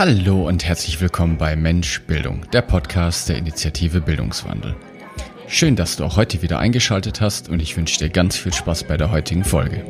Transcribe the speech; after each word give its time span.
Hallo 0.00 0.48
und 0.48 0.64
herzlich 0.64 0.98
willkommen 1.02 1.36
bei 1.36 1.56
Mensch 1.56 2.00
Bildung, 2.06 2.46
der 2.54 2.62
Podcast 2.62 3.28
der 3.28 3.36
Initiative 3.36 4.00
Bildungswandel. 4.00 4.74
Schön, 5.46 5.76
dass 5.76 5.96
du 5.96 6.04
auch 6.04 6.16
heute 6.16 6.40
wieder 6.40 6.58
eingeschaltet 6.58 7.20
hast 7.20 7.50
und 7.50 7.60
ich 7.60 7.76
wünsche 7.76 7.98
dir 7.98 8.08
ganz 8.08 8.34
viel 8.38 8.54
Spaß 8.54 8.84
bei 8.84 8.96
der 8.96 9.10
heutigen 9.10 9.44
Folge. 9.44 9.84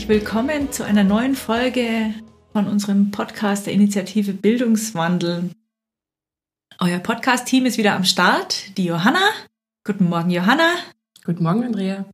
Herzlich 0.00 0.22
willkommen 0.22 0.72
zu 0.72 0.82
einer 0.82 1.04
neuen 1.04 1.34
Folge 1.34 2.14
von 2.54 2.66
unserem 2.66 3.10
Podcast 3.10 3.66
der 3.66 3.74
Initiative 3.74 4.32
Bildungswandel. 4.32 5.50
Euer 6.78 7.00
Podcast-Team 7.00 7.66
ist 7.66 7.76
wieder 7.76 7.96
am 7.96 8.04
Start. 8.04 8.78
Die 8.78 8.86
Johanna. 8.86 9.20
Guten 9.84 10.08
Morgen, 10.08 10.30
Johanna. 10.30 10.72
Guten 11.26 11.42
Morgen, 11.42 11.64
Andrea. 11.64 12.06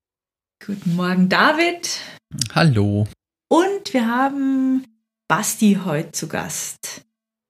Guten 0.67 0.97
Morgen, 0.97 1.29
David. 1.29 2.01
Hallo. 2.57 3.07
Und 3.49 3.93
wir 3.93 4.09
haben 4.09 4.85
Basti 5.29 5.79
heute 5.85 6.11
zu 6.11 6.27
Gast. 6.27 7.05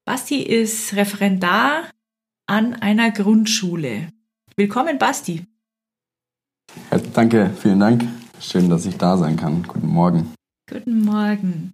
Basti 0.04 0.42
ist 0.42 0.94
Referendar 0.96 1.88
an 2.46 2.74
einer 2.74 3.10
Grundschule. 3.10 4.10
Willkommen, 4.54 4.98
Basti. 4.98 5.46
Danke, 7.14 7.52
vielen 7.58 7.80
Dank. 7.80 8.25
Schön, 8.40 8.68
dass 8.70 8.86
ich 8.86 8.96
da 8.96 9.16
sein 9.16 9.36
kann. 9.36 9.62
Guten 9.62 9.88
Morgen. 9.88 10.34
Guten 10.70 11.00
Morgen. 11.04 11.72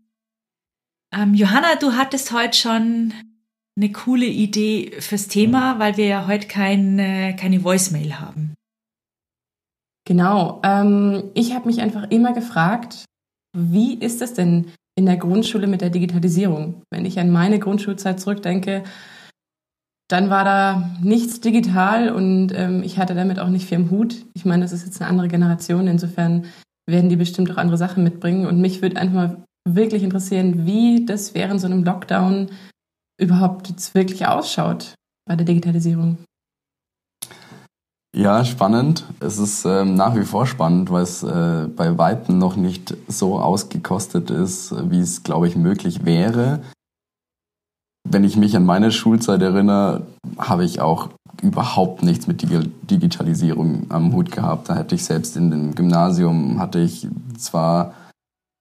Ähm, 1.14 1.34
Johanna, 1.34 1.76
du 1.76 1.92
hattest 1.92 2.32
heute 2.32 2.56
schon 2.56 3.12
eine 3.76 3.92
coole 3.92 4.26
Idee 4.26 4.92
fürs 5.00 5.28
Thema, 5.28 5.78
weil 5.78 5.96
wir 5.96 6.06
ja 6.06 6.26
heute 6.26 6.46
kein, 6.46 6.98
keine 7.38 7.64
Voicemail 7.64 8.14
haben. 8.20 8.54
Genau. 10.06 10.60
Ähm, 10.64 11.30
ich 11.34 11.54
habe 11.54 11.66
mich 11.66 11.80
einfach 11.80 12.10
immer 12.10 12.32
gefragt, 12.32 13.04
wie 13.56 13.94
ist 13.94 14.22
es 14.22 14.34
denn 14.34 14.72
in 14.96 15.06
der 15.06 15.16
Grundschule 15.16 15.66
mit 15.66 15.80
der 15.80 15.90
Digitalisierung? 15.90 16.82
Wenn 16.90 17.04
ich 17.04 17.18
an 17.18 17.30
meine 17.30 17.58
Grundschulzeit 17.58 18.20
zurückdenke, 18.20 18.84
dann 20.12 20.28
war 20.28 20.44
da 20.44 20.90
nichts 21.00 21.40
digital 21.40 22.10
und 22.10 22.52
ähm, 22.54 22.82
ich 22.82 22.98
hatte 22.98 23.14
damit 23.14 23.38
auch 23.38 23.48
nicht 23.48 23.66
viel 23.66 23.78
im 23.78 23.90
Hut. 23.90 24.26
Ich 24.34 24.44
meine, 24.44 24.62
das 24.62 24.72
ist 24.72 24.84
jetzt 24.84 25.00
eine 25.00 25.08
andere 25.08 25.28
Generation, 25.28 25.88
insofern 25.88 26.44
werden 26.86 27.08
die 27.08 27.16
bestimmt 27.16 27.50
auch 27.50 27.56
andere 27.56 27.78
Sachen 27.78 28.04
mitbringen. 28.04 28.46
Und 28.46 28.60
mich 28.60 28.82
würde 28.82 28.98
einfach 28.98 29.14
mal 29.14 29.44
wirklich 29.66 30.02
interessieren, 30.02 30.66
wie 30.66 31.06
das 31.06 31.34
während 31.34 31.62
so 31.62 31.66
einem 31.66 31.82
Lockdown 31.82 32.50
überhaupt 33.18 33.70
jetzt 33.70 33.94
wirklich 33.94 34.26
ausschaut 34.26 34.94
bei 35.26 35.34
der 35.34 35.46
Digitalisierung. 35.46 36.18
Ja, 38.14 38.44
spannend. 38.44 39.04
Es 39.20 39.38
ist 39.38 39.64
ähm, 39.64 39.94
nach 39.94 40.14
wie 40.14 40.24
vor 40.24 40.46
spannend, 40.46 40.90
weil 40.90 41.04
es 41.04 41.22
äh, 41.22 41.68
bei 41.74 41.96
Weitem 41.96 42.36
noch 42.36 42.56
nicht 42.56 42.94
so 43.08 43.40
ausgekostet 43.40 44.30
ist, 44.30 44.74
wie 44.90 45.00
es, 45.00 45.22
glaube 45.22 45.48
ich, 45.48 45.56
möglich 45.56 46.04
wäre 46.04 46.60
wenn 48.12 48.24
ich 48.24 48.36
mich 48.36 48.56
an 48.56 48.64
meine 48.64 48.92
Schulzeit 48.92 49.40
erinnere, 49.42 50.06
habe 50.38 50.64
ich 50.64 50.80
auch 50.80 51.08
überhaupt 51.40 52.02
nichts 52.02 52.26
mit 52.26 52.42
Digitalisierung 52.90 53.86
am 53.88 54.12
Hut 54.12 54.30
gehabt. 54.30 54.68
Da 54.68 54.76
hätte 54.76 54.94
ich 54.94 55.04
selbst 55.04 55.36
in 55.36 55.50
dem 55.50 55.74
Gymnasium 55.74 56.60
hatte 56.60 56.78
ich 56.78 57.08
zwar 57.36 57.94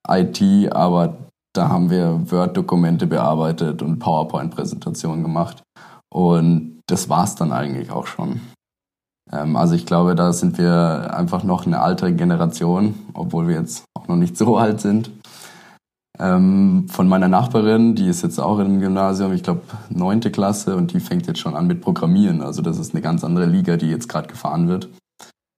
IT, 0.07 0.41
aber 0.73 1.17
da 1.53 1.69
haben 1.69 1.89
wir 1.89 2.31
Word-Dokumente 2.31 3.07
bearbeitet 3.07 3.81
und 3.81 3.99
PowerPoint-Präsentationen 3.99 5.21
gemacht. 5.21 5.61
Und 6.09 6.79
das 6.87 7.09
war 7.09 7.25
es 7.25 7.35
dann 7.35 7.51
eigentlich 7.51 7.91
auch 7.91 8.07
schon. 8.07 8.41
Ähm, 9.31 9.55
also 9.55 9.75
ich 9.75 9.85
glaube, 9.85 10.15
da 10.15 10.33
sind 10.33 10.57
wir 10.57 11.13
einfach 11.13 11.43
noch 11.43 11.65
eine 11.65 11.81
alte 11.81 12.13
Generation, 12.13 12.95
obwohl 13.13 13.47
wir 13.47 13.55
jetzt 13.55 13.83
auch 13.93 14.07
noch 14.07 14.15
nicht 14.15 14.37
so 14.37 14.57
alt 14.57 14.81
sind 14.81 15.11
ähm, 16.21 16.85
von 16.87 17.07
meiner 17.07 17.27
Nachbarin, 17.27 17.95
die 17.95 18.07
ist 18.07 18.21
jetzt 18.21 18.39
auch 18.39 18.59
im 18.59 18.79
Gymnasium, 18.79 19.33
ich 19.33 19.43
glaube 19.43 19.61
neunte 19.89 20.29
Klasse 20.29 20.75
und 20.75 20.93
die 20.93 20.99
fängt 20.99 21.25
jetzt 21.27 21.39
schon 21.39 21.55
an 21.55 21.67
mit 21.67 21.81
Programmieren. 21.81 22.41
Also 22.41 22.61
das 22.61 22.77
ist 22.77 22.93
eine 22.93 23.01
ganz 23.01 23.23
andere 23.23 23.47
Liga, 23.47 23.75
die 23.77 23.89
jetzt 23.89 24.07
gerade 24.07 24.27
gefahren 24.27 24.67
wird. 24.67 24.89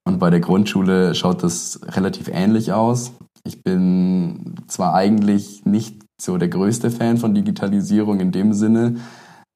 Und 0.06 0.18
bei 0.18 0.30
der 0.30 0.40
Grundschule 0.40 1.14
schaut 1.14 1.42
das 1.42 1.80
relativ 1.88 2.28
ähnlich 2.28 2.72
aus. 2.72 3.12
Ich 3.44 3.62
bin 3.62 4.54
zwar 4.66 4.94
eigentlich 4.94 5.64
nicht 5.66 6.02
so 6.20 6.38
der 6.38 6.48
größte 6.48 6.90
Fan 6.90 7.18
von 7.18 7.34
Digitalisierung 7.34 8.20
in 8.20 8.32
dem 8.32 8.54
Sinne, 8.54 8.96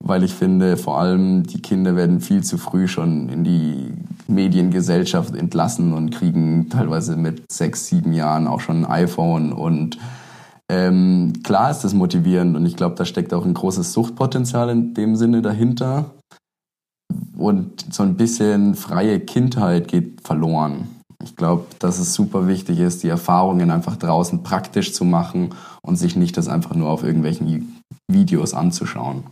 weil 0.04 0.22
ich 0.22 0.34
finde, 0.34 0.76
vor 0.76 1.00
allem 1.00 1.42
die 1.44 1.62
Kinder 1.62 1.96
werden 1.96 2.20
viel 2.20 2.42
zu 2.42 2.58
früh 2.58 2.86
schon 2.86 3.28
in 3.30 3.44
die 3.44 3.92
Mediengesellschaft 4.26 5.34
entlassen 5.34 5.94
und 5.94 6.10
kriegen 6.10 6.68
teilweise 6.68 7.16
mit 7.16 7.50
sechs, 7.50 7.86
sieben 7.86 8.12
Jahren 8.12 8.46
auch 8.46 8.60
schon 8.60 8.84
ein 8.84 8.90
iPhone 8.90 9.52
und 9.52 9.98
ähm, 10.70 11.32
klar 11.42 11.70
ist 11.70 11.80
das 11.80 11.94
motivierend 11.94 12.56
und 12.56 12.66
ich 12.66 12.76
glaube, 12.76 12.94
da 12.94 13.04
steckt 13.04 13.32
auch 13.32 13.44
ein 13.44 13.54
großes 13.54 13.92
Suchtpotenzial 13.92 14.68
in 14.68 14.94
dem 14.94 15.16
Sinne 15.16 15.42
dahinter. 15.42 16.10
Und 17.36 17.94
so 17.94 18.02
ein 18.02 18.16
bisschen 18.16 18.74
freie 18.74 19.20
Kindheit 19.20 19.88
geht 19.88 20.20
verloren. 20.22 20.88
Ich 21.22 21.36
glaube, 21.36 21.66
dass 21.78 21.98
es 21.98 22.14
super 22.14 22.46
wichtig 22.46 22.78
ist, 22.80 23.02
die 23.02 23.08
Erfahrungen 23.08 23.70
einfach 23.70 23.96
draußen 23.96 24.42
praktisch 24.42 24.92
zu 24.92 25.04
machen 25.04 25.54
und 25.82 25.96
sich 25.96 26.16
nicht 26.16 26.36
das 26.36 26.48
einfach 26.48 26.74
nur 26.74 26.90
auf 26.90 27.02
irgendwelchen 27.02 27.80
Videos 28.10 28.54
anzuschauen. 28.54 29.24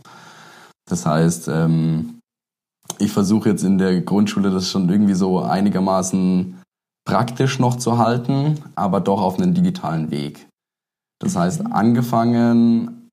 Das 0.89 1.05
heißt, 1.05 1.49
ähm, 1.49 2.19
ich 2.99 3.11
versuche 3.11 3.49
jetzt 3.49 3.63
in 3.63 3.77
der 3.77 4.01
Grundschule 4.01 4.49
das 4.49 4.69
schon 4.69 4.89
irgendwie 4.89 5.13
so 5.13 5.41
einigermaßen 5.41 6.57
praktisch 7.05 7.59
noch 7.59 7.77
zu 7.77 7.97
halten, 7.97 8.59
aber 8.75 8.99
doch 8.99 9.21
auf 9.21 9.37
einen 9.37 9.53
digitalen 9.53 10.11
Weg. 10.11 10.46
Das 11.19 11.35
heißt, 11.35 11.65
angefangen 11.71 13.09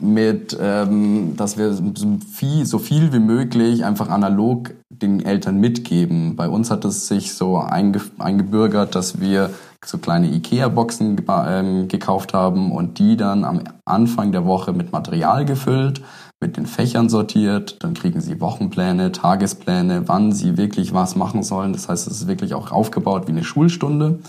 mit, 0.00 0.56
ähm, 0.60 1.36
dass 1.36 1.56
wir 1.56 1.72
so 1.72 2.18
viel, 2.32 2.66
so 2.66 2.78
viel 2.78 3.12
wie 3.12 3.18
möglich 3.18 3.84
einfach 3.84 4.10
analog 4.10 4.74
den 4.90 5.24
Eltern 5.24 5.58
mitgeben. 5.58 6.36
Bei 6.36 6.48
uns 6.48 6.70
hat 6.70 6.84
es 6.84 7.08
sich 7.08 7.34
so 7.34 7.58
einge 7.58 8.00
eingebürgert, 8.18 8.94
dass 8.94 9.20
wir 9.20 9.50
so 9.84 9.98
kleine 9.98 10.28
Ikea-Boxen 10.28 11.24
ähm, 11.46 11.88
gekauft 11.88 12.34
haben 12.34 12.72
und 12.72 12.98
die 12.98 13.16
dann 13.16 13.44
am 13.44 13.60
Anfang 13.84 14.32
der 14.32 14.46
Woche 14.46 14.72
mit 14.72 14.92
Material 14.92 15.44
gefüllt, 15.44 16.02
mit 16.40 16.56
den 16.56 16.66
Fächern 16.66 17.08
sortiert. 17.08 17.82
Dann 17.82 17.94
kriegen 17.94 18.20
sie 18.20 18.40
Wochenpläne, 18.40 19.12
Tagespläne, 19.12 20.04
wann 20.06 20.32
sie 20.32 20.56
wirklich 20.56 20.94
was 20.94 21.16
machen 21.16 21.42
sollen. 21.42 21.72
Das 21.72 21.88
heißt, 21.88 22.06
es 22.06 22.22
ist 22.22 22.28
wirklich 22.28 22.54
auch 22.54 22.72
aufgebaut 22.72 23.26
wie 23.26 23.32
eine 23.32 23.44
Schulstunde. 23.44 24.20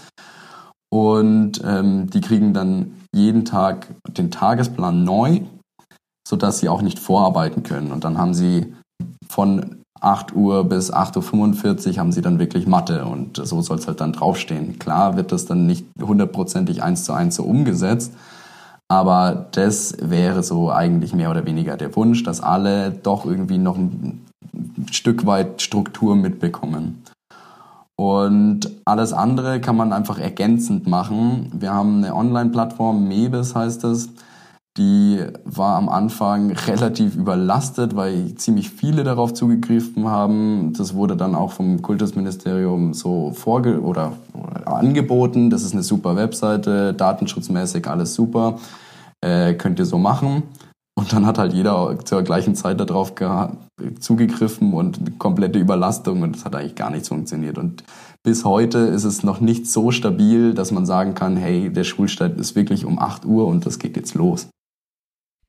Und 0.95 1.61
ähm, 1.65 2.09
die 2.09 2.21
kriegen 2.21 2.53
dann 2.53 2.93
jeden 3.13 3.43
Tag 3.43 3.87
den 4.07 4.31
Tagesplan 4.31 5.03
neu, 5.03 5.41
sodass 6.25 6.59
sie 6.59 6.69
auch 6.69 6.81
nicht 6.81 6.99
vorarbeiten 6.99 7.63
können. 7.63 7.91
Und 7.91 8.05
dann 8.05 8.17
haben 8.17 8.33
sie 8.33 8.73
von 9.27 9.83
8 9.99 10.33
Uhr 10.33 10.63
bis 10.63 10.93
8.45 10.93 11.89
Uhr 11.89 11.97
haben 11.97 12.13
sie 12.13 12.21
dann 12.21 12.39
wirklich 12.39 12.65
Mathe 12.65 13.03
und 13.03 13.45
so 13.45 13.61
soll 13.61 13.77
es 13.77 13.87
halt 13.87 13.99
dann 13.99 14.13
draufstehen. 14.13 14.79
Klar 14.79 15.17
wird 15.17 15.33
das 15.33 15.45
dann 15.45 15.65
nicht 15.65 15.85
hundertprozentig 16.01 16.81
eins 16.81 17.03
zu 17.03 17.11
eins 17.11 17.35
so 17.35 17.43
umgesetzt, 17.43 18.13
aber 18.87 19.47
das 19.51 19.97
wäre 19.99 20.43
so 20.43 20.71
eigentlich 20.71 21.13
mehr 21.13 21.29
oder 21.29 21.45
weniger 21.45 21.75
der 21.75 21.93
Wunsch, 21.97 22.23
dass 22.23 22.39
alle 22.39 22.91
doch 22.91 23.25
irgendwie 23.25 23.57
noch 23.57 23.77
ein 23.77 24.25
Stück 24.91 25.25
weit 25.25 25.61
Struktur 25.61 26.15
mitbekommen. 26.15 27.03
Und 27.97 28.69
alles 28.83 29.13
andere 29.13 29.61
kann 29.61 29.77
man 29.77 29.93
einfach 29.93 30.19
ergänzend 30.19 30.87
machen. 30.87 31.49
Wir 31.53 31.73
haben 31.73 32.03
eine 32.03 32.13
Online-Plattform, 32.13 33.07
Mebis 33.07 33.55
heißt 33.55 33.85
es. 33.85 34.09
Die 34.77 35.21
war 35.45 35.77
am 35.77 35.87
Anfang 35.87 36.51
relativ 36.67 37.15
überlastet, 37.15 37.95
weil 37.95 38.35
ziemlich 38.35 38.69
viele 38.69 39.05
darauf 39.05 39.33
zugegriffen 39.33 40.09
haben. 40.09 40.73
Das 40.77 40.93
wurde 40.93 41.15
dann 41.15 41.35
auch 41.35 41.53
vom 41.53 41.81
Kultusministerium 41.81 42.93
so 42.93 43.31
vorge 43.31 43.81
oder, 43.81 44.11
oder 44.33 44.67
angeboten. 44.67 45.49
Das 45.49 45.63
ist 45.63 45.71
eine 45.71 45.83
super 45.83 46.17
Webseite, 46.17 46.93
datenschutzmäßig 46.93 47.87
alles 47.87 48.13
super. 48.13 48.59
Äh, 49.21 49.53
könnt 49.53 49.79
ihr 49.79 49.85
so 49.85 49.97
machen. 49.97 50.43
Und 50.97 51.11
dann 51.11 51.25
hat 51.25 51.37
halt 51.37 51.53
jeder 51.53 51.97
zur 52.05 52.23
gleichen 52.23 52.55
Zeit 52.55 52.79
darauf 52.79 53.13
zugegriffen 53.99 54.73
und 54.73 55.19
komplette 55.19 55.59
Überlastung 55.59 56.21
und 56.21 56.37
das 56.37 56.45
hat 56.45 56.55
eigentlich 56.55 56.75
gar 56.75 56.89
nichts 56.89 57.09
funktioniert. 57.09 57.57
Und 57.57 57.83
bis 58.23 58.45
heute 58.45 58.79
ist 58.79 59.03
es 59.03 59.21
noch 59.21 59.41
nicht 59.41 59.67
so 59.67 59.91
stabil, 59.91 60.53
dass 60.53 60.71
man 60.71 60.85
sagen 60.85 61.13
kann, 61.13 61.35
hey, 61.35 61.69
der 61.69 61.83
Schulstart 61.83 62.39
ist 62.39 62.55
wirklich 62.55 62.85
um 62.85 62.97
8 62.97 63.25
Uhr 63.25 63.45
und 63.45 63.65
das 63.65 63.77
geht 63.77 63.97
jetzt 63.97 64.13
los. 64.15 64.47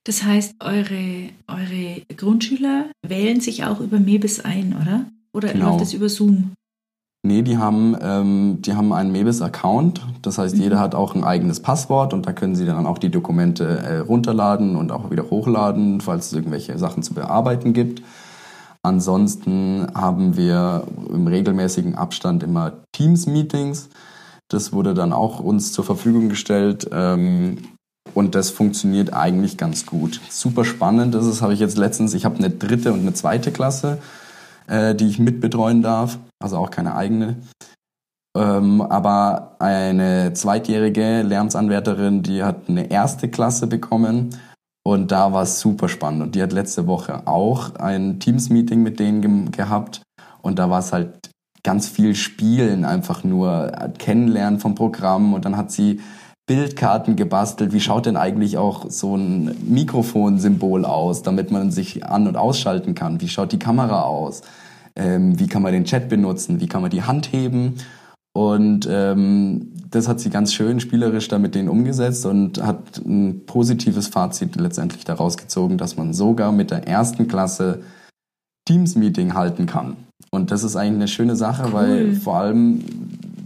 Das 0.05 0.25
heißt, 0.25 0.55
eure, 0.61 1.31
eure 1.49 2.03
Grundschüler 2.17 2.87
wählen 3.07 3.41
sich 3.41 3.65
auch 3.65 3.81
über 3.81 3.99
Mebis 3.99 4.41
ein, 4.41 4.77
oder? 4.81 5.07
Oder 5.33 5.53
Genau. 5.53 5.71
läuft 5.71 5.81
das 5.83 5.93
über 5.95 6.09
Zoom? 6.09 6.53
Nee, 7.27 7.43
die 7.43 7.59
haben, 7.59 7.97
ähm, 8.01 8.59
die 8.61 8.75
haben 8.75 8.93
einen 8.93 9.11
Mebis-Account. 9.11 10.07
Das 10.23 10.39
heißt, 10.39 10.57
jeder 10.57 10.79
hat 10.79 10.95
auch 10.95 11.17
ein 11.17 11.25
eigenes 11.25 11.59
Passwort 11.59 12.15
und 12.15 12.25
da 12.25 12.33
können 12.33 12.55
sie 12.55 12.67
dann 12.67 12.87
auch 12.87 12.99
die 12.99 13.11
Dokumente 13.11 13.65
äh, 13.65 13.99
runterladen 13.99 14.77
und 14.77 14.93
auch 14.93 15.11
wieder 15.11 15.29
hochladen, 15.29 16.01
falls 16.01 16.27
es 16.27 16.33
irgendwelche 16.35 16.79
Sachen 16.79 17.03
zu 17.03 17.15
bearbeiten 17.15 17.73
gibt. 17.73 18.03
Ansonsten 18.83 19.89
haben 19.93 20.37
wir 20.37 20.85
im 21.13 21.27
regelmäßigen 21.27 21.97
Abstand 21.97 22.45
immer 22.45 22.75
Teams-Meetings. 22.93 23.89
Das 24.49 24.73
wurde 24.73 24.95
dann 24.95 25.13
auch 25.13 25.41
uns 25.41 25.73
zur 25.73 25.85
Verfügung 25.85 26.29
gestellt. 26.29 26.89
Ähm, 26.93 27.59
und 28.15 28.37
das 28.37 28.51
funktioniert 28.51 29.13
eigentlich 29.13 29.57
ganz 29.57 29.85
gut. 29.85 30.21
Super 30.31 30.65
spannend 30.65 31.17
ist 31.17 31.27
es, 31.27 31.43
habe 31.43 31.55
ich 31.55 31.59
jetzt 31.59 31.77
letztens, 31.77 32.15
ich 32.15 32.25
habe 32.25 32.37
eine 32.37 32.51
dritte 32.51 32.93
und 32.93 33.01
eine 33.01 33.15
zweite 33.15 33.51
Klasse, 33.51 33.99
äh, 34.69 34.95
die 34.95 35.09
ich 35.09 35.19
mitbetreuen 35.19 35.83
darf, 35.83 36.21
also 36.43 36.59
auch 36.59 36.71
keine 36.71 36.95
eigene. 36.95 37.37
Ähm, 38.37 38.83
aber 38.83 39.57
eine 39.59 40.33
zweitjährige 40.35 41.23
Lernsanwärterin, 41.23 42.23
die 42.23 42.43
hat 42.43 42.69
eine 42.69 42.91
erste 42.91 43.29
Klasse 43.29 43.67
bekommen 43.67 44.39
und 44.85 45.11
da 45.11 45.33
war 45.33 45.43
es 45.43 45.61
super 45.61 45.89
spannend. 45.89 46.23
Und 46.23 46.35
die 46.35 46.43
hat 46.43 46.53
letzte 46.53 46.87
Woche 46.87 47.27
auch 47.27 47.75
ein 47.77 48.21
Teams-Meeting 48.21 48.83
mit 48.83 49.01
denen 49.01 49.23
ge 49.23 49.51
gehabt 49.57 50.03
und 50.43 50.59
da 50.59 50.69
war 50.71 50.81
es 50.81 50.93
halt 50.93 51.31
ganz 51.65 51.89
viel 51.89 52.15
Spielen, 52.15 52.85
einfach 52.85 53.25
nur 53.25 53.73
Kennenlernen 53.99 54.61
vom 54.61 54.75
Programm 54.75 55.35
und 55.35 55.45
dann 55.45 55.57
hat 55.57 55.73
sie 55.73 56.01
Bildkarten 56.47 57.17
gebastelt. 57.17 57.73
Wie 57.73 57.81
schaut 57.81 58.07
denn 58.07 58.17
eigentlich 58.17 58.57
auch 58.57 58.89
so 58.89 59.17
ein 59.17 59.57
Mikrofonsymbol 59.67 60.85
aus, 60.85 61.23
damit 61.23 61.51
man 61.51 61.73
sich 61.73 62.07
an- 62.07 62.29
und 62.29 62.37
ausschalten 62.37 62.95
kann? 62.95 63.21
Wie 63.21 63.29
schaut 63.29 63.51
die 63.51 63.59
Kamera 63.59 64.03
aus? 64.03 64.43
Ähm, 64.97 65.39
wie 65.39 65.47
kann 65.47 65.63
man 65.63 65.73
den 65.73 65.85
Chat 65.85 66.09
benutzen? 66.09 66.61
Wie 66.61 66.69
kann 66.69 66.83
man 66.83 66.91
die 66.91 67.03
Hand 67.03 67.33
heben? 67.33 67.75
Und 68.33 68.87
ähm, 68.91 69.73
das 69.91 70.09
hat 70.09 70.21
sie 70.21 70.29
ganz 70.31 70.53
schön 70.53 70.81
spielerisch 70.81 71.29
da 71.29 71.39
mit 71.39 71.55
denen 71.55 71.69
umgesetzt 71.69 72.27
und 72.27 72.63
hat 72.63 72.99
ein 72.99 73.47
positives 73.47 74.09
Fazit 74.09 74.57
letztendlich 74.57 75.05
daraus 75.05 75.37
gezogen, 75.39 75.79
dass 75.79 75.97
man 75.97 76.13
sogar 76.13 76.53
mit 76.53 76.71
der 76.71 76.87
ersten 76.87 77.29
Klasse 77.29 77.83
Teams-Meeting 78.69 79.35
halten 79.35 79.67
kann. 79.67 79.97
Und 80.31 80.51
das 80.51 80.65
ist 80.65 80.77
eigentlich 80.77 80.97
eine 80.97 81.09
schöne 81.09 81.37
Sache, 81.37 81.65
Cool. 81.69 81.73
weil 81.73 82.15
vor 82.15 82.37
allem, 82.37 82.85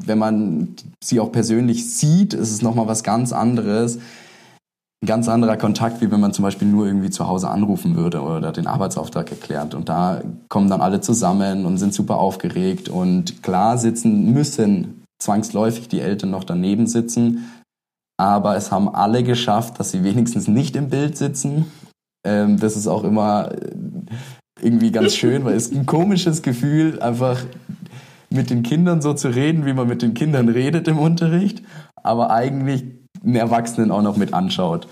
wenn 0.05 0.19
man 0.19 0.69
sie 1.03 1.21
auch 1.21 1.31
persönlich 1.31 1.89
sieht, 1.89 2.35
ist 2.35 2.51
es 2.51 2.63
nochmal 2.63 2.89
was 2.89 3.05
ganz 3.05 3.33
anderes. 3.33 3.99
Ein 5.03 5.07
ganz 5.07 5.29
anderer 5.29 5.57
Kontakt, 5.57 6.03
wie 6.03 6.11
wenn 6.11 6.21
man 6.21 6.35
zum 6.35 6.43
Beispiel 6.43 6.69
nur 6.69 6.87
irgendwie 6.87 7.09
zu 7.09 7.27
Hause 7.27 7.49
anrufen 7.49 7.97
würde 7.97 8.21
oder 8.21 8.53
den 8.53 8.67
Arbeitsauftrag 8.67 9.31
erklärt. 9.31 9.75
Und 9.75 9.89
da 9.89 10.21
kommen 10.51 10.69
dann 10.69 10.83
alle 10.83 11.01
zusammen 11.01 11.65
und 11.65 11.79
sind 11.79 11.95
super 11.95 12.19
aufgeregt. 12.19 12.91
Und 12.91 13.43
klar 13.43 13.79
sitzen 13.79 14.33
müssen 14.35 15.05
zwangsläufig 15.19 15.89
die 15.89 16.01
Eltern 16.01 16.31
noch 16.31 16.45
daneben 16.45 16.87
sitzen. 16.87 17.51
Aber 18.19 18.57
es 18.57 18.71
haben 18.71 18.95
alle 18.95 19.23
geschafft, 19.23 19.81
dass 19.81 19.91
sie 19.91 20.05
wenigstens 20.05 20.49
nicht 20.49 20.77
im 20.77 20.91
Bild 20.91 21.17
sitzen. 21.17 21.73
Ähm, 22.27 22.59
das 22.59 22.77
ist 22.77 22.87
auch 22.87 23.05
immer 23.05 23.53
äh, 23.53 23.71
irgendwie 24.61 24.93
ganz 24.93 25.15
schön, 25.15 25.47
weil 25.47 25.55
es 25.55 25.73
ein 25.73 25.87
komisches 25.87 26.43
Gefühl, 26.43 27.01
einfach 27.01 27.43
mit 28.29 28.51
den 28.51 28.63
Kindern 28.63 29.01
so 29.01 29.15
zu 29.15 29.29
reden, 29.29 29.65
wie 29.65 29.73
man 29.73 29.89
mit 29.89 30.03
den 30.03 30.13
Kindern 30.13 30.51
redet 30.51 30.87
im 30.87 30.99
Unterricht, 30.99 31.63
aber 32.03 32.31
eigentlich 32.31 33.00
Erwachsenen 33.25 33.91
auch 33.91 34.03
noch 34.03 34.17
mit 34.17 34.35
anschaut. 34.35 34.87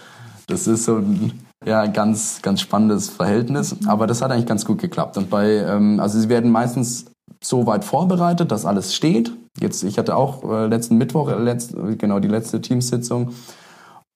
Das 0.46 0.66
ist 0.66 0.84
so 0.84 0.96
ein 0.96 1.32
ja, 1.64 1.86
ganz, 1.86 2.40
ganz 2.42 2.60
spannendes 2.60 3.08
Verhältnis, 3.08 3.76
aber 3.86 4.06
das 4.06 4.22
hat 4.22 4.30
eigentlich 4.30 4.46
ganz 4.46 4.64
gut 4.64 4.78
geklappt. 4.78 5.16
Und 5.16 5.28
bei, 5.30 5.56
ähm, 5.56 6.00
also 6.00 6.18
sie 6.18 6.28
werden 6.28 6.50
meistens 6.50 7.06
so 7.42 7.66
weit 7.66 7.84
vorbereitet, 7.84 8.50
dass 8.50 8.64
alles 8.64 8.94
steht. 8.94 9.32
Jetzt, 9.60 9.82
ich 9.82 9.98
hatte 9.98 10.16
auch 10.16 10.44
äh, 10.44 10.66
letzten 10.66 10.96
Mittwoch, 10.96 11.28
äh, 11.30 11.38
letzt, 11.38 11.74
genau 11.98 12.20
die 12.20 12.28
letzte 12.28 12.60
Teamsitzung 12.60 13.32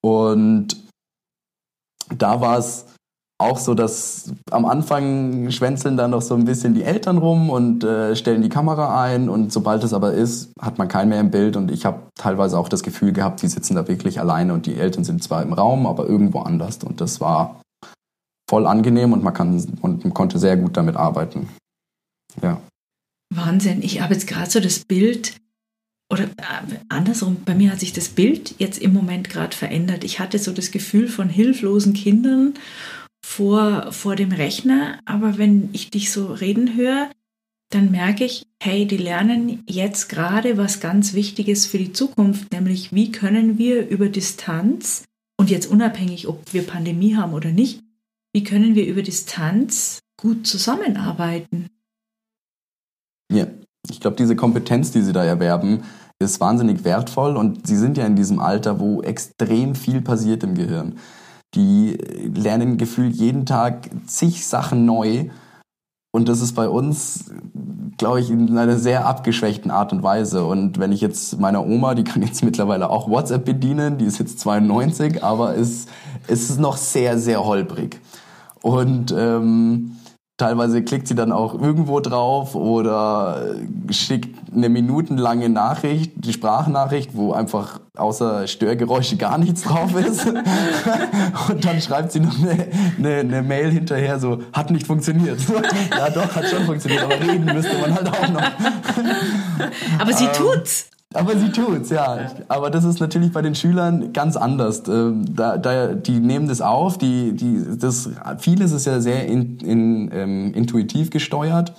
und 0.05 0.77
da 2.17 2.41
war 2.41 2.59
es 2.59 2.87
auch 3.43 3.59
so, 3.59 3.75
dass 3.75 4.33
am 4.51 4.65
Anfang 4.65 5.51
schwänzeln 5.51 5.97
dann 5.97 6.13
noch 6.13 6.23
so 6.23 6.35
ein 6.35 6.45
bisschen 6.45 6.75
die 6.75 6.85
Eltern 6.85 7.19
rum 7.19 7.51
und 7.51 7.85
äh, 7.85 8.17
stellen 8.17 8.43
die 8.43 8.49
Kamera 8.49 9.03
ein 9.03 9.29
und 9.29 9.53
sobald 9.53 9.85
es 9.85 9.93
aber 9.93 10.13
ist, 10.13 10.53
hat 10.61 10.79
man 10.79 10.89
keinen 10.89 11.11
mehr 11.11 11.21
im 11.21 11.31
Bild 11.31 11.57
und 11.57 11.71
ich 11.71 11.85
habe 11.85 12.03
teilweise 12.15 12.59
auch 12.59 12.69
das 12.69 12.83
Gefühl 12.83 13.13
gehabt, 13.13 13.43
die 13.43 13.49
sitzen 13.49 13.75
da 13.75 13.87
wirklich 13.89 14.21
alleine 14.21 14.55
und 14.55 14.67
die 14.67 14.77
Eltern 14.77 15.05
sind 15.05 15.23
zwar 15.23 15.43
im 15.43 15.53
Raum, 15.53 15.87
aber 15.87 16.07
irgendwo 16.07 16.41
anders 16.41 16.79
und 16.85 17.01
das 17.01 17.21
war 17.21 17.61
voll 18.49 18.67
angenehm 18.67 19.13
und 19.13 19.23
man 19.23 19.35
kann 19.35 19.55
und 19.81 20.05
man 20.05 20.15
konnte 20.15 20.39
sehr 20.39 20.57
gut 20.57 20.77
damit 20.77 20.97
arbeiten. 20.97 21.49
Ja. 22.43 22.61
Wahnsinn. 23.35 23.83
Ich 23.83 24.01
habe 24.01 24.15
jetzt 24.15 24.27
gerade 24.27 24.51
so 24.51 24.61
das 24.61 24.81
Bild, 24.81 25.37
oder 26.11 26.25
äh, 26.25 26.77
andersrum, 26.91 27.39
bei 27.45 27.55
mir 27.55 27.73
hat 27.73 27.81
sich 27.81 27.93
das 27.95 28.11
Bild 28.11 28.55
jetzt 28.59 28.79
im 28.79 28.93
Moment 28.93 29.31
gerade 29.31 29.57
verändert. 29.57 30.05
Ich 30.05 30.21
hatte 30.21 30.39
so 30.39 30.53
das 30.53 30.71
Gefühl 30.71 31.09
von 31.09 31.29
hilflosen 31.29 31.95
Kindern 31.95 32.55
vor, 33.33 33.93
vor 33.93 34.15
dem 34.15 34.31
Rechner, 34.31 34.99
aber 35.07 35.39
wenn 35.39 35.71
ich 35.73 35.91
dich 35.91 36.13
so 36.13 36.27
reden 36.27 36.77
höre, 36.77 37.11
dann 37.71 37.91
merke 37.91 38.25
ich, 38.25 38.47
hey, 38.63 38.87
die 38.87 38.99
lernen 38.99 39.63
jetzt 39.67 40.11
gerade 40.11 40.59
was 40.59 40.81
ganz 40.81 41.15
Wichtiges 41.15 41.67
für 41.67 41.79
die 41.79 41.95
Zukunft, 41.95 42.53
nämlich 42.53 42.93
wie 42.93 43.11
können 43.11 43.57
wir 43.57 43.89
über 43.89 44.11
Distanz 44.11 45.05
und 45.39 45.49
jetzt 45.49 45.67
unabhängig, 45.67 46.29
ob 46.29 46.53
wir 46.53 46.67
Pandemie 46.67 47.17
haben 47.17 47.33
oder 47.33 47.51
nicht, 47.51 47.83
wie 48.35 48.45
können 48.45 48.75
wir 48.75 48.87
über 48.87 49.01
Distanz 49.01 50.01
gut 50.21 50.47
zusammenarbeiten? 50.47 51.69
Ja, 53.33 53.47
ich 53.91 54.01
glaube, 54.01 54.17
diese 54.17 54.37
Kompetenz, 54.37 54.91
die 54.91 55.01
sie 55.01 55.15
da 55.15 55.25
erwerben, 55.25 55.85
ist 56.19 56.39
wahnsinnig 56.39 56.85
wertvoll 56.85 57.39
und 57.39 57.67
sie 57.67 57.77
sind 57.77 57.97
ja 57.97 58.05
in 58.05 58.15
diesem 58.15 58.41
Alter, 58.41 58.79
wo 58.79 59.01
extrem 59.01 59.75
viel 59.75 60.03
passiert 60.03 60.43
im 60.43 60.55
Gehirn. 60.55 60.99
Die 61.55 61.99
lernen 62.35 62.79
gefühlt 62.79 63.15
jeden 63.15 63.47
Tag 63.47 63.91
zig 64.07 64.47
Sachen 64.47 64.87
neu 64.87 65.29
und 66.15 66.29
das 66.29 66.43
ist 66.43 66.53
bei 66.53 66.69
uns, 66.69 67.31
glaube 67.97 68.21
ich, 68.21 68.31
in 68.31 68.59
einer 68.59 68.77
sehr 68.77 69.07
abgeschwächten 69.07 69.71
Art 69.71 69.93
und 69.93 70.03
Weise. 70.03 70.45
Und 70.45 70.79
wenn 70.79 70.93
ich 70.93 71.01
jetzt 71.01 71.41
meiner 71.41 71.67
Oma, 71.67 71.95
die 71.95 72.05
kann 72.05 72.21
jetzt 72.23 72.45
mittlerweile 72.45 72.91
auch 72.91 73.09
WhatsApp 73.09 73.47
bedienen, 73.47 73.97
die 73.97 74.05
ist 74.05 74.19
jetzt 74.19 74.39
92, 74.41 75.25
aber 75.25 75.57
es, 75.57 75.87
es 76.29 76.51
ist 76.51 76.61
noch 76.61 76.77
sehr, 76.77 77.19
sehr 77.19 77.43
holprig. 77.43 77.99
Und 78.61 79.15
ähm, 79.17 79.97
teilweise 80.43 80.83
klickt 80.83 81.07
sie 81.07 81.15
dann 81.15 81.31
auch 81.31 81.55
irgendwo 81.55 82.01
drauf 82.01 82.57
oder 82.57 83.55
schickt 83.91 84.37
eine 84.53 84.69
minutenlange 84.69 85.49
Nachricht, 85.49 86.13
die 86.17 86.33
Sprachnachricht, 86.33 87.11
wo 87.15 87.33
einfach 87.33 87.79
außer 87.97 88.49
Störgeräusche 88.49 89.17
gar 89.17 89.39
nichts 89.39 89.63
drauf 89.63 89.95
ist. 89.95 90.27
Und 91.49 91.65
dann 91.65 91.81
schreibt 91.81 92.11
sie 92.11 92.19
noch 92.19 92.37
eine, 92.37 92.67
eine, 92.99 93.15
eine 93.21 93.43
Mail 93.43 93.71
hinterher, 93.71 94.19
so, 94.19 94.41
hat 94.53 94.73
nicht 94.73 94.85
funktioniert. 94.85 95.39
ja 95.97 96.11
doch, 96.11 96.35
hat 96.35 96.49
schon 96.49 96.65
funktioniert, 96.65 97.05
aber 97.05 97.21
reden 97.21 97.45
müsste 97.45 97.79
man 97.79 97.95
halt 97.95 98.09
auch 98.09 98.29
noch. 98.29 98.43
Aber 100.01 100.13
sie 100.13 100.27
tut's. 100.27 100.87
Aber 101.15 101.37
sie 101.37 101.51
tut's, 101.51 101.91
ja. 101.91 102.31
Aber 102.49 102.71
das 102.71 102.85
ist 102.85 103.01
natürlich 103.01 103.33
bei 103.33 103.43
den 103.43 103.55
Schülern 103.55 104.13
ganz 104.13 104.37
anders. 104.37 104.83
Ähm, 104.89 105.25
Da, 105.35 105.57
da, 105.59 105.95
die 105.95 106.21
nehmen 106.21 106.49
das 106.49 106.61
auf, 106.61 106.99
die, 106.99 107.33
die, 107.33 107.79
das, 107.79 108.11
vieles 108.39 108.73
ist 108.73 108.87
ja 108.87 109.01
sehr 109.01 109.27
in, 109.27 109.59
in, 109.59 110.11
ähm, 110.13 110.55
intuitiv 110.55 111.11
gesteuert, 111.11 111.73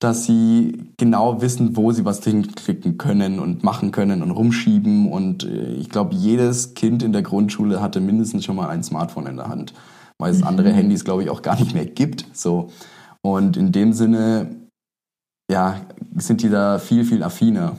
dass 0.00 0.24
sie 0.24 0.90
genau 0.98 1.40
wissen, 1.40 1.76
wo 1.76 1.92
sie 1.92 2.04
was 2.04 2.22
hinklicken 2.24 2.98
können 2.98 3.38
und 3.38 3.62
machen 3.62 3.90
können 3.90 4.22
und 4.22 4.30
rumschieben. 4.30 5.10
Und 5.10 5.44
äh, 5.44 5.74
ich 5.74 5.88
glaube, 5.88 6.14
jedes 6.14 6.74
Kind 6.74 7.02
in 7.02 7.12
der 7.12 7.22
Grundschule 7.22 7.80
hatte 7.80 8.00
mindestens 8.00 8.44
schon 8.44 8.56
mal 8.56 8.68
ein 8.68 8.82
Smartphone 8.82 9.26
in 9.26 9.36
der 9.36 9.48
Hand, 9.48 9.72
weil 10.18 10.32
es 10.32 10.42
andere 10.42 10.72
Handys, 10.72 11.04
glaube 11.04 11.22
ich, 11.22 11.30
auch 11.30 11.42
gar 11.42 11.58
nicht 11.58 11.74
mehr 11.74 11.86
gibt. 11.86 12.26
So. 12.32 12.70
Und 13.22 13.56
in 13.56 13.72
dem 13.72 13.92
Sinne, 13.92 14.50
ja, 15.50 15.80
sind 16.16 16.42
die 16.42 16.50
da 16.50 16.78
viel, 16.78 17.04
viel 17.04 17.22
affiner. 17.22 17.76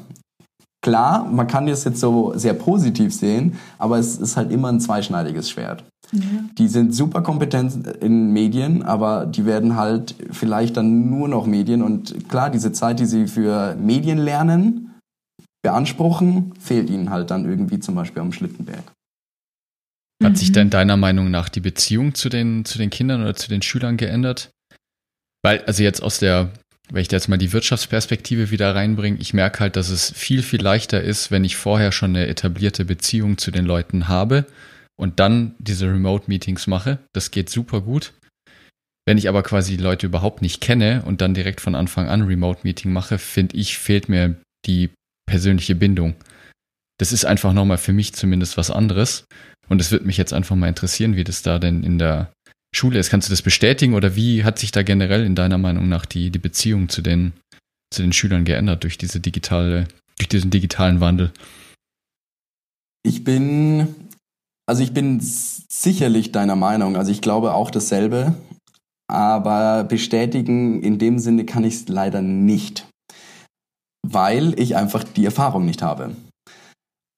Klar, 0.85 1.25
man 1.25 1.47
kann 1.47 1.65
das 1.65 1.83
jetzt 1.83 1.99
so 1.99 2.33
sehr 2.37 2.53
positiv 2.53 3.11
sehen, 3.11 3.57
aber 3.79 3.97
es 3.97 4.17
ist 4.17 4.37
halt 4.37 4.51
immer 4.51 4.71
ein 4.71 4.79
zweischneidiges 4.79 5.49
Schwert. 5.49 5.83
Ja. 6.11 6.21
Die 6.59 6.67
sind 6.67 6.93
super 6.93 7.23
kompetent 7.23 7.87
in 7.87 8.31
Medien, 8.31 8.83
aber 8.83 9.25
die 9.25 9.47
werden 9.47 9.75
halt 9.75 10.13
vielleicht 10.29 10.77
dann 10.77 11.09
nur 11.09 11.27
noch 11.27 11.47
Medien. 11.47 11.81
Und 11.81 12.29
klar, 12.29 12.51
diese 12.51 12.71
Zeit, 12.71 12.99
die 12.99 13.07
sie 13.07 13.25
für 13.25 13.73
Medien 13.77 14.19
lernen, 14.19 14.93
beanspruchen, 15.63 16.53
fehlt 16.59 16.91
ihnen 16.91 17.09
halt 17.09 17.31
dann 17.31 17.45
irgendwie 17.45 17.79
zum 17.79 17.95
Beispiel 17.95 18.21
am 18.21 18.31
Schlittenberg. 18.31 18.83
Hat 20.23 20.37
sich 20.37 20.49
Mhm. 20.49 20.53
denn 20.53 20.69
deiner 20.69 20.97
Meinung 20.97 21.31
nach 21.31 21.49
die 21.49 21.61
Beziehung 21.61 22.13
zu 22.13 22.29
den, 22.29 22.63
zu 22.63 22.77
den 22.77 22.91
Kindern 22.91 23.23
oder 23.23 23.33
zu 23.33 23.49
den 23.49 23.63
Schülern 23.63 23.97
geändert? 23.97 24.51
Weil, 25.43 25.63
also 25.65 25.81
jetzt 25.81 26.03
aus 26.03 26.19
der, 26.19 26.51
wenn 26.91 27.01
ich 27.01 27.07
da 27.07 27.17
jetzt 27.17 27.27
mal 27.27 27.37
die 27.37 27.53
Wirtschaftsperspektive 27.53 28.51
wieder 28.51 28.75
reinbringe, 28.75 29.17
ich 29.19 29.33
merke 29.33 29.59
halt, 29.59 29.75
dass 29.75 29.89
es 29.89 30.11
viel, 30.11 30.43
viel 30.43 30.61
leichter 30.61 31.01
ist, 31.01 31.31
wenn 31.31 31.43
ich 31.43 31.55
vorher 31.55 31.91
schon 31.91 32.11
eine 32.11 32.27
etablierte 32.27 32.85
Beziehung 32.85 33.37
zu 33.37 33.51
den 33.51 33.65
Leuten 33.65 34.07
habe, 34.07 34.45
und 34.97 35.19
dann 35.19 35.55
diese 35.59 35.87
Remote-Meetings 35.87 36.67
mache. 36.67 36.99
Das 37.13 37.31
geht 37.31 37.49
super 37.49 37.81
gut. 37.81 38.13
Wenn 39.05 39.17
ich 39.17 39.29
aber 39.29 39.43
quasi 39.43 39.77
die 39.77 39.83
Leute 39.83 40.07
überhaupt 40.07 40.41
nicht 40.41 40.61
kenne 40.61 41.03
und 41.05 41.21
dann 41.21 41.33
direkt 41.33 41.61
von 41.61 41.75
Anfang 41.75 42.07
an 42.07 42.23
Remote-Meeting 42.23 42.91
mache, 42.91 43.17
finde 43.17 43.55
ich, 43.55 43.77
fehlt 43.77 44.09
mir 44.09 44.35
die 44.65 44.89
persönliche 45.27 45.75
Bindung. 45.75 46.15
Das 46.97 47.11
ist 47.11 47.25
einfach 47.25 47.53
nochmal 47.53 47.77
für 47.77 47.93
mich 47.93 48.13
zumindest 48.13 48.57
was 48.57 48.71
anderes. 48.71 49.25
Und 49.67 49.81
es 49.81 49.91
würde 49.91 50.05
mich 50.05 50.17
jetzt 50.17 50.33
einfach 50.33 50.55
mal 50.55 50.69
interessieren, 50.69 51.15
wie 51.15 51.23
das 51.23 51.41
da 51.41 51.59
denn 51.59 51.83
in 51.83 51.99
der 51.99 52.31
Schule 52.75 52.99
ist. 52.99 53.09
Kannst 53.09 53.27
du 53.27 53.31
das 53.31 53.41
bestätigen 53.41 53.93
oder 53.93 54.15
wie 54.15 54.43
hat 54.43 54.59
sich 54.59 54.71
da 54.71 54.83
generell 54.83 55.25
in 55.25 55.35
deiner 55.35 55.57
Meinung 55.57 55.89
nach 55.89 56.05
die, 56.05 56.29
die 56.29 56.39
Beziehung 56.39 56.89
zu 56.89 57.01
den, 57.01 57.33
zu 57.91 58.01
den 58.01 58.13
Schülern 58.13 58.45
geändert 58.45 58.83
durch 58.83 58.97
diese 58.97 59.19
digitale, 59.19 59.87
durch 60.17 60.29
diesen 60.29 60.51
digitalen 60.51 60.99
Wandel? 60.99 61.31
Ich 63.03 63.23
bin, 63.23 63.95
also 64.67 64.81
ich 64.83 64.93
bin 64.93 65.19
sicherlich 65.21 66.31
deiner 66.31 66.55
Meinung. 66.55 66.95
Also 66.95 67.11
ich 67.11 67.21
glaube 67.21 67.53
auch 67.53 67.71
dasselbe. 67.71 68.35
Aber 69.07 69.83
bestätigen 69.83 70.81
in 70.81 70.97
dem 70.97 71.19
Sinne 71.19 71.45
kann 71.45 71.63
ich 71.63 71.75
es 71.75 71.87
leider 71.87 72.21
nicht. 72.21 72.87
Weil 74.07 74.59
ich 74.59 74.75
einfach 74.75 75.03
die 75.03 75.25
Erfahrung 75.25 75.65
nicht 75.65 75.81
habe. 75.81 76.15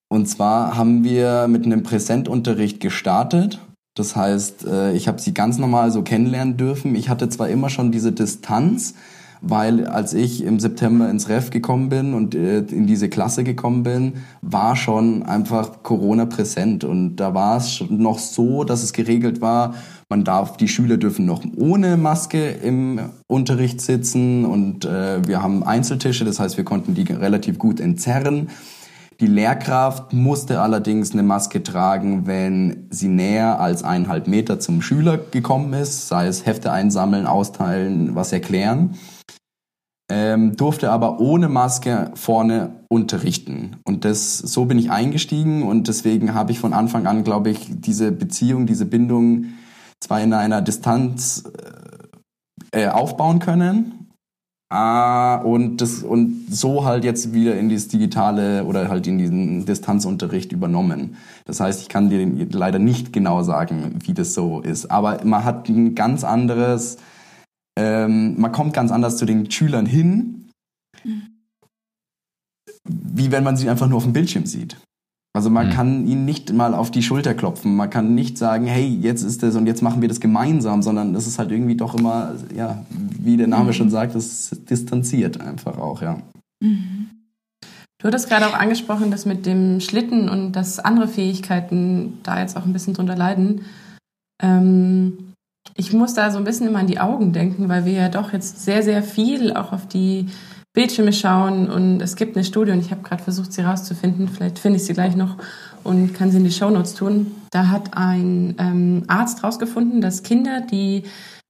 Und 0.09 0.27
zwar 0.27 0.77
haben 0.77 1.03
wir 1.03 1.47
mit 1.47 1.65
einem 1.65 1.83
Präsentunterricht 1.83 2.79
gestartet. 2.79 3.59
Das 3.98 4.16
heißt, 4.16 4.66
äh, 4.66 4.94
ich 4.94 5.08
habe 5.08 5.20
sie 5.20 5.34
ganz 5.34 5.58
normal 5.58 5.92
so 5.92 6.04
kennenlernen 6.04 6.58
dürfen. 6.58 6.96
Ich 6.96 7.10
hatte 7.10 7.30
zwar 7.30 7.50
immer 7.50 7.70
schon 7.70 7.92
diese 7.92 8.12
Distanz, 8.12 8.94
weil 9.42 9.86
als 9.86 10.13
ich 10.13 10.44
im 10.44 10.60
September 10.60 11.10
ins 11.10 11.30
Ref 11.30 11.50
gekommen 11.50 11.89
bin 11.89 12.13
und 12.13 12.36
äh, 12.36 12.60
in 12.60 12.88
diese 12.88 13.10
Klasse 13.10 13.44
gekommen 13.44 13.84
bin, 13.84 14.13
war 14.42 14.75
schon 14.75 15.24
einfach 15.24 15.84
Corona 15.84 16.25
präsent 16.25 16.84
und 16.84 17.18
da 17.18 17.34
war 17.34 17.58
es 17.58 17.84
noch 17.89 18.20
so, 18.20 18.63
dass 18.63 18.84
es 18.84 18.94
geregelt 18.94 19.42
war, 19.42 19.75
man 20.10 20.24
darf, 20.24 20.56
die 20.56 20.70
Schüler 20.70 20.98
dürfen 20.98 21.25
noch 21.25 21.44
ohne 21.58 21.98
Maske 21.98 22.48
im 22.50 23.00
Unterricht 23.27 23.82
sitzen 23.82 24.46
und 24.46 24.86
äh, 24.86 25.27
wir 25.27 25.44
haben 25.44 25.63
Einzeltische, 25.63 26.24
das 26.24 26.39
heißt, 26.39 26.56
wir 26.56 26.63
konnten 26.63 26.94
die 26.94 27.04
relativ 27.04 27.60
gut 27.60 27.80
entzerren. 27.80 28.50
Die 29.19 29.27
Lehrkraft 29.27 30.13
musste 30.13 30.62
allerdings 30.62 31.12
eine 31.13 31.24
Maske 31.24 31.63
tragen, 31.63 32.27
wenn 32.27 32.88
sie 32.91 33.07
näher 33.07 33.59
als 33.59 33.83
eineinhalb 33.83 34.27
Meter 34.27 34.59
zum 34.59 34.81
Schüler 34.81 35.17
gekommen 35.17 35.74
ist, 35.74 36.07
sei 36.07 36.27
es 36.27 36.45
Hefte 36.45 36.71
einsammeln, 36.71 37.25
austeilen, 37.25 38.13
was 38.13 38.31
erklären. 38.31 38.95
Ähm, 40.09 40.55
durfte 40.55 40.91
aber 40.91 41.19
ohne 41.19 41.50
Maske 41.50 42.12
vorne 42.13 42.86
unterrichten. 42.89 43.77
Und 43.86 44.05
das, 44.05 44.38
so 44.38 44.65
bin 44.65 44.77
ich 44.77 44.91
eingestiegen 44.91 45.63
und 45.63 45.88
deswegen 45.88 46.33
habe 46.33 46.51
ich 46.51 46.59
von 46.59 46.74
Anfang 46.74 47.07
an, 47.07 47.24
glaube 47.24 47.50
ich, 47.50 47.67
diese 47.69 48.12
Beziehung, 48.12 48.67
diese 48.67 48.86
Bindung 48.86 49.47
zwar 50.00 50.21
in 50.21 50.31
einer 50.31 50.62
Distanz 50.62 51.43
äh, 52.71 52.88
aufbauen 52.88 53.39
können, 53.39 53.97
Ah, 54.69 55.38
und, 55.38 55.79
das, 55.79 56.03
und 56.03 56.47
so 56.50 56.83
halt 56.83 57.05
jetzt 57.05 57.31
wieder 57.31 57.57
in 57.57 57.69
dieses 57.69 57.88
digitale 57.88 58.65
oder 58.65 58.89
halt 58.89 59.07
in 59.07 59.17
diesen 59.17 59.65
Distanzunterricht 59.65 60.51
übernommen. 60.51 61.15
Das 61.45 61.62
heißt, 61.62 61.81
ich 61.81 61.88
kann 61.88 62.09
dir 62.09 62.27
leider 62.51 62.77
nicht 62.77 63.13
genau 63.13 63.43
sagen, 63.43 64.00
wie 64.03 64.13
das 64.13 64.33
so 64.33 64.59
ist. 64.59 64.91
Aber 64.91 65.24
man 65.24 65.45
hat 65.45 65.69
ein 65.69 65.95
ganz 65.95 66.25
anderes, 66.25 66.97
ähm, 67.79 68.38
man 68.39 68.51
kommt 68.51 68.74
ganz 68.74 68.91
anders 68.91 69.15
zu 69.15 69.25
den 69.25 69.50
Schülern 69.50 69.86
hin, 69.86 70.50
wie 72.83 73.31
wenn 73.31 73.45
man 73.45 73.55
sie 73.55 73.69
einfach 73.69 73.88
nur 73.88 73.97
auf 73.97 74.03
dem 74.03 74.13
Bildschirm 74.13 74.45
sieht. 74.45 74.77
Also 75.38 75.51
man 75.51 75.67
mhm. 75.67 75.72
kann 75.72 76.08
ihn 76.08 76.25
nicht 76.25 76.51
mal 76.51 76.74
auf 76.74 76.89
die 76.89 77.03
Schulter 77.03 77.36
klopfen. 77.36 77.75
Man 77.75 77.91
kann 77.91 78.15
nicht 78.15 78.39
sagen, 78.39 78.65
hey, 78.65 78.88
jetzt 78.88 79.22
ist 79.22 79.44
das 79.44 79.56
und 79.56 79.67
jetzt 79.67 79.84
machen 79.84 80.01
wir 80.01 80.10
das 80.10 80.20
gemeinsam, 80.20 80.82
sondern 80.82 81.13
das 81.13 81.27
ist 81.27 81.38
halt 81.38 81.51
irgendwie 81.51 81.75
doch 81.75 81.94
immer, 81.94 82.34
ja, 82.56 82.84
wie 82.89 83.38
der 83.38 83.46
Name 83.46 83.65
mhm. 83.65 83.74
schon 83.74 83.89
sagt, 83.91 84.15
das 84.15 84.50
distanziert 84.67 85.39
einfach 85.39 85.77
auch, 85.77 86.01
ja. 86.01 86.17
Mhm. 86.60 87.10
Du 88.00 88.08
hattest 88.08 88.29
gerade 88.29 88.48
auch 88.48 88.56
angesprochen, 88.56 89.12
dass 89.12 89.27
mit 89.27 89.46
dem 89.46 89.79
Schlitten 89.79 90.27
und 90.27 90.53
dass 90.53 90.79
andere 90.79 91.08
Fähigkeiten 91.08 92.17
da 92.24 92.39
jetzt 92.39 92.58
auch 92.58 92.65
ein 92.65 92.74
bisschen 92.74 92.96
drunter 92.96 93.15
leiden. 93.15 93.62
Ähm, 94.41 95.34
ich 95.75 95.94
muss 95.94 96.15
da 96.15 96.32
so 96.32 96.39
ein 96.39 96.46
bisschen 96.46 96.67
immer 96.67 96.79
an 96.79 96.88
die 96.88 97.00
Augen 97.00 97.32
denken, 97.32 97.70
weil 97.70 97.86
wir 97.86 97.94
ja 97.94 98.10
doch 98.10 98.34
jetzt 98.34 98.65
sehr, 98.65 98.82
sehr 98.82 99.03
viel 99.03 99.53
auch 99.53 99.72
auf 99.72 99.88
die 99.88 100.29
Bildschirme 100.77 101.12
schauen 101.12 101.72
und 101.72 102.01
es 102.03 102.15
gibt 102.15 102.36
eine 102.36 102.46
Studie 102.46 102.72
und 102.72 102.81
ich 102.81 102.91
habe 102.91 103.01
gerade 103.01 103.24
versucht, 103.24 103.51
sie 103.51 103.62
rauszufinden. 103.62 104.27
Vielleicht 104.27 104.60
finde 104.60 104.77
ich 104.77 104.86
sie 104.86 104.93
gleich 104.93 105.15
noch 105.15 105.38
und 105.84 106.13
kann 106.13 106.29
sie 106.29 106.38
in 106.38 106.43
die 106.43 106.51
Shownotes 106.51 106.93
tun. 106.93 107.31
Da 107.50 107.69
hat 107.69 107.98
ein 107.98 108.53
ähm, 108.60 109.03
Arzt 109.07 109.43
rausgefunden, 109.43 110.01
dass 110.01 110.22
Kinder, 110.22 110.62
die 110.62 111.01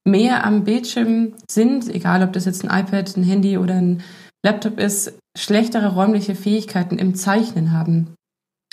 mehr 0.06 0.46
am 0.46 0.64
Bildschirm 0.64 1.34
sind, 1.52 1.94
egal 1.94 2.24
ob 2.24 2.32
das 2.32 2.46
jetzt 2.46 2.64
ein 2.64 2.86
iPad, 2.86 3.18
ein 3.18 3.24
Handy 3.24 3.58
oder 3.58 3.74
ein 3.74 4.02
Laptop 4.46 4.80
ist, 4.80 5.20
schlechtere 5.38 5.94
räumliche 5.94 6.34
Fähigkeiten 6.34 6.98
im 6.98 7.14
Zeichnen 7.14 7.74
haben. 7.74 8.14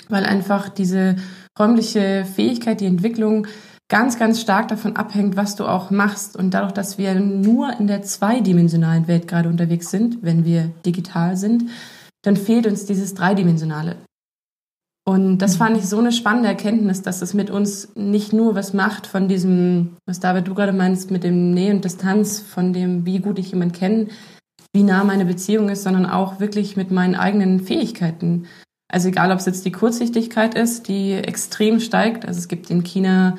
Weil 0.07 0.23
einfach 0.23 0.69
diese 0.69 1.17
räumliche 1.59 2.23
Fähigkeit, 2.23 2.79
die 2.79 2.85
Entwicklung 2.85 3.45
ganz, 3.89 4.17
ganz 4.17 4.41
stark 4.41 4.67
davon 4.67 4.95
abhängt, 4.95 5.35
was 5.35 5.55
du 5.55 5.65
auch 5.65 5.91
machst. 5.91 6.35
Und 6.35 6.53
dadurch, 6.53 6.73
dass 6.73 6.97
wir 6.97 7.15
nur 7.15 7.79
in 7.79 7.87
der 7.87 8.01
zweidimensionalen 8.01 9.07
Welt 9.07 9.27
gerade 9.27 9.49
unterwegs 9.49 9.91
sind, 9.91 10.23
wenn 10.23 10.45
wir 10.45 10.71
digital 10.85 11.37
sind, 11.37 11.69
dann 12.23 12.37
fehlt 12.37 12.65
uns 12.65 12.85
dieses 12.85 13.13
Dreidimensionale. 13.13 13.97
Und 15.07 15.37
das 15.37 15.55
mhm. 15.55 15.59
fand 15.59 15.77
ich 15.77 15.87
so 15.87 15.99
eine 15.99 16.11
spannende 16.11 16.49
Erkenntnis, 16.49 17.03
dass 17.03 17.21
es 17.21 17.35
mit 17.35 17.51
uns 17.51 17.95
nicht 17.95 18.33
nur 18.33 18.55
was 18.55 18.73
macht 18.73 19.05
von 19.05 19.27
diesem, 19.27 19.97
was 20.07 20.19
David 20.19 20.47
du 20.47 20.55
gerade 20.55 20.73
meinst, 20.73 21.11
mit 21.11 21.23
dem 21.23 21.53
Nähe 21.53 21.71
und 21.71 21.85
Distanz, 21.85 22.39
von 22.39 22.73
dem, 22.73 23.05
wie 23.05 23.19
gut 23.19 23.37
ich 23.37 23.51
jemanden 23.51 23.75
kenne, 23.75 24.07
wie 24.73 24.81
nah 24.81 25.03
meine 25.03 25.25
Beziehung 25.25 25.69
ist, 25.69 25.83
sondern 25.83 26.07
auch 26.07 26.39
wirklich 26.39 26.75
mit 26.75 26.89
meinen 26.89 27.15
eigenen 27.15 27.59
Fähigkeiten. 27.59 28.47
Also 28.91 29.09
egal, 29.09 29.31
ob 29.31 29.39
es 29.39 29.45
jetzt 29.45 29.65
die 29.65 29.71
Kurzsichtigkeit 29.71 30.55
ist, 30.55 30.87
die 30.87 31.13
extrem 31.13 31.79
steigt. 31.79 32.25
Also 32.25 32.39
es 32.39 32.47
gibt 32.47 32.71
in 32.71 32.83
China 32.83 33.37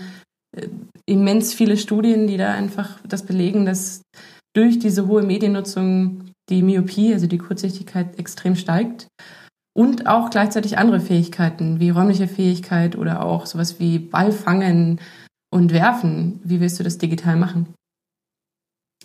immens 1.06 1.54
viele 1.54 1.76
Studien, 1.76 2.26
die 2.26 2.36
da 2.36 2.52
einfach 2.52 2.98
das 3.06 3.24
belegen, 3.24 3.66
dass 3.66 4.02
durch 4.54 4.78
diese 4.78 5.06
hohe 5.06 5.22
Mediennutzung 5.22 6.30
die 6.48 6.62
Myopie, 6.62 7.12
also 7.12 7.26
die 7.26 7.38
Kurzsichtigkeit, 7.38 8.18
extrem 8.18 8.56
steigt. 8.56 9.08
Und 9.76 10.06
auch 10.06 10.30
gleichzeitig 10.30 10.78
andere 10.78 11.00
Fähigkeiten, 11.00 11.80
wie 11.80 11.90
räumliche 11.90 12.28
Fähigkeit 12.28 12.96
oder 12.96 13.22
auch 13.22 13.44
sowas 13.44 13.78
wie 13.78 13.98
Ball 13.98 14.32
fangen 14.32 15.00
und 15.52 15.72
werfen. 15.72 16.40
Wie 16.42 16.60
willst 16.60 16.78
du 16.80 16.82
das 16.82 16.96
digital 16.96 17.36
machen? 17.36 17.74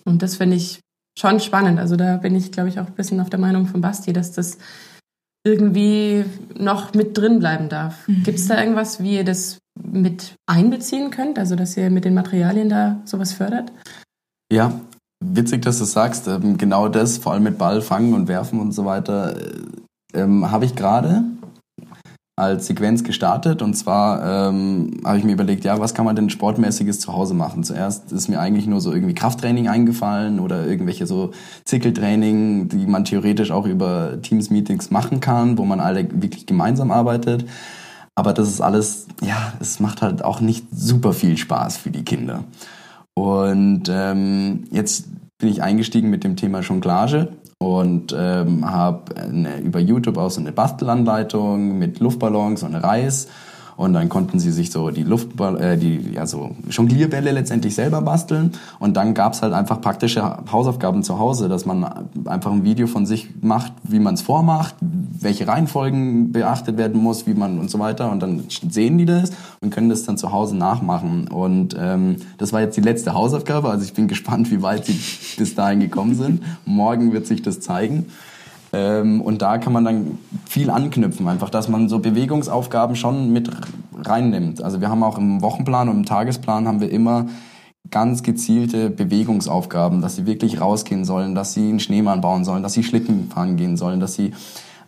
Und 0.05 0.22
das 0.22 0.38
finde 0.38 0.55
ich 0.55 0.79
schon 1.20 1.41
spannend. 1.41 1.77
Also 1.77 1.98
da 1.98 2.17
bin 2.17 2.36
ich, 2.36 2.53
glaube 2.53 2.70
ich, 2.70 2.79
auch 2.79 2.88
ein 2.88 2.96
bisschen 2.96 3.20
auf 3.20 3.29
der 3.29 3.39
Meinung 3.39 3.67
von 3.67 3.81
Basti, 3.81 4.13
dass 4.13 4.31
das 4.31 4.58
irgendwie 5.43 6.25
noch 6.57 6.93
mit 6.93 7.17
drin 7.17 7.39
bleiben 7.39 7.69
darf. 7.69 8.07
Mhm. 8.07 8.24
Gibt 8.24 8.39
es 8.39 8.48
da 8.48 8.60
irgendwas, 8.60 9.01
wie 9.01 9.15
ihr 9.15 9.24
das 9.24 9.57
mit 9.81 10.36
einbeziehen 10.45 11.12
könnt, 11.12 11.39
also 11.39 11.55
dass 11.55 11.77
ihr 11.77 11.89
mit 11.89 12.05
den 12.05 12.13
Materialien 12.13 12.69
da 12.69 13.01
sowas 13.05 13.33
fördert? 13.33 13.71
Ja, 14.51 14.79
witzig, 15.24 15.63
dass 15.63 15.79
du 15.79 15.86
sagst. 15.86 16.27
Ähm, 16.27 16.57
genau 16.57 16.88
das, 16.89 17.17
vor 17.17 17.33
allem 17.33 17.43
mit 17.43 17.57
Ball 17.57 17.81
fangen 17.81 18.13
und 18.13 18.27
werfen 18.27 18.60
und 18.60 18.74
so 18.74 18.86
weiter, 18.86 19.36
äh, 19.38 20.19
ähm, 20.19 20.51
habe 20.51 20.65
ich 20.65 20.75
gerade 20.75 21.24
als 22.41 22.65
Sequenz 22.65 23.03
gestartet. 23.03 23.62
Und 23.62 23.75
zwar 23.75 24.50
ähm, 24.50 24.98
habe 25.05 25.19
ich 25.19 25.24
mir 25.24 25.33
überlegt, 25.33 25.63
ja, 25.63 25.79
was 25.79 25.93
kann 25.93 26.05
man 26.05 26.15
denn 26.15 26.29
sportmäßiges 26.29 27.00
zu 27.00 27.13
Hause 27.13 27.36
machen? 27.36 27.63
Zuerst 27.63 28.12
ist 28.12 28.27
mir 28.27 28.39
eigentlich 28.39 28.65
nur 28.65 28.81
so 28.81 28.91
irgendwie 28.91 29.13
Krafttraining 29.13 29.67
eingefallen 29.67 30.39
oder 30.39 30.65
irgendwelche 30.65 31.05
so 31.05 31.31
Zickeltraining, 31.65 32.67
die 32.67 32.88
man 32.88 33.05
theoretisch 33.05 33.51
auch 33.51 33.67
über 33.67 34.21
Teams-Meetings 34.21 34.89
machen 34.89 35.19
kann, 35.19 35.60
wo 35.60 35.65
man 35.65 35.79
alle 35.79 36.07
wirklich 36.12 36.48
gemeinsam 36.48 36.91
arbeitet. 36.91 37.45
Aber 38.15 38.33
das 38.33 38.50
ist 38.50 38.60
alles, 38.60 39.07
ja, 39.21 39.53
es 39.60 39.79
macht 39.79 40.01
halt 40.01 40.25
auch 40.25 40.41
nicht 40.41 40.65
super 40.71 41.13
viel 41.13 41.38
Spaß 41.38 41.77
für 41.77 41.91
die 41.91 42.03
Kinder. 42.03 42.43
Und 43.13 43.83
ähm, 43.89 44.63
jetzt 44.71 45.05
bin 45.41 45.50
ich 45.50 45.62
eingestiegen 45.62 46.10
mit 46.10 46.24
dem 46.24 46.36
Thema 46.36 46.62
Jonglage 46.62 47.33
und 47.57 48.15
ähm, 48.17 48.69
habe 48.69 49.13
über 49.63 49.79
YouTube 49.79 50.17
auch 50.17 50.31
so 50.31 50.39
eine 50.39 50.51
Bastelanleitung 50.51 51.77
mit 51.77 52.00
Luftballons 52.00 52.63
und 52.63 52.75
Reis 52.75 53.27
und 53.82 53.94
dann 53.94 54.10
konnten 54.10 54.38
sie 54.38 54.52
sich 54.52 54.70
so 54.70 54.92
die 54.92 55.02
Luftball, 55.02 55.60
äh, 55.60 55.76
die 55.76 56.12
ja 56.14 56.28
so 56.28 56.52
Jonglierbälle 56.70 57.32
letztendlich 57.32 57.74
selber 57.74 58.04
basteln. 58.04 58.52
Und 58.78 58.96
dann 58.96 59.16
gab's 59.16 59.42
halt 59.42 59.54
einfach 59.54 59.82
praktische 59.82 60.22
Hausaufgaben 60.52 61.02
zu 61.02 61.18
Hause, 61.18 61.50
dass 61.50 61.66
man 61.66 61.84
einfach 62.26 62.52
ein 62.52 62.64
Video 62.64 62.86
von 62.86 63.08
sich 63.08 63.30
macht, 63.42 63.74
wie 63.82 63.98
man 63.98 64.14
es 64.14 64.22
vormacht, 64.22 64.76
welche 64.82 65.48
Reihenfolgen 65.48 66.32
beachtet 66.32 66.78
werden 66.78 67.02
muss, 67.02 67.26
wie 67.26 67.34
man 67.34 67.58
und 67.58 67.72
so 67.72 67.80
weiter. 67.80 68.12
Und 68.12 68.22
dann 68.22 68.44
sehen 68.70 69.00
die 69.00 69.06
das 69.06 69.32
und 69.62 69.72
können 69.72 69.90
das 69.90 70.04
dann 70.04 70.16
zu 70.16 70.32
Hause 70.32 70.56
nachmachen. 70.56 71.28
Und 71.28 71.76
ähm, 71.80 72.18
das 72.38 72.54
war 72.54 72.62
jetzt 72.62 72.78
die 72.78 72.82
letzte 72.82 73.16
Hausaufgabe. 73.16 73.72
Also 73.72 73.84
ich 73.84 73.94
bin 73.94 74.08
gespannt, 74.08 74.52
wie 74.52 74.62
weit 74.62 74.86
sie 74.86 75.00
bis 75.40 75.56
dahin 75.56 75.80
gekommen 75.80 76.14
sind. 76.14 76.44
Morgen 76.66 77.14
wird 77.14 77.26
sich 77.26 77.42
das 77.42 77.62
zeigen. 77.62 78.06
Ähm, 78.74 79.22
und 79.22 79.42
da 79.42 79.58
kann 79.58 79.74
man 79.74 79.84
dann 79.84 80.20
viel 80.46 80.70
anknüpfen, 80.70 81.28
einfach, 81.28 81.50
dass 81.50 81.68
man 81.68 81.90
so 81.90 82.00
Bewegungsaufgaben 82.00 82.96
schon 82.96 83.32
mit 83.34 83.50
reinnimmt. 83.96 84.63
Also 84.63 84.82
wir 84.82 84.90
haben 84.90 85.04
auch 85.04 85.18
im 85.18 85.42
Wochenplan 85.42 85.90
und 85.90 85.98
im 85.98 86.06
Tagesplan 86.06 86.68
haben 86.68 86.80
wir 86.80 86.92
immer 86.92 87.28
ganz 87.90 88.24
gezielte 88.24 88.90
Bewegungsaufgaben, 88.90 90.01
dass 90.01 90.16
sie 90.16 90.25
wirklich 90.25 90.62
rausgehen 90.62 91.04
sollen, 91.04 91.36
dass 91.36 91.54
sie 91.54 91.68
einen 91.68 91.80
Schneemann 91.80 92.22
bauen 92.22 92.46
sollen, 92.46 92.63
dass 92.63 92.74
sie 92.74 92.84
Schlitten 92.84 93.30
fahren 93.30 93.58
gehen 93.58 93.75
sollen, 93.75 94.00
dass 94.00 94.13
sie 94.13 94.32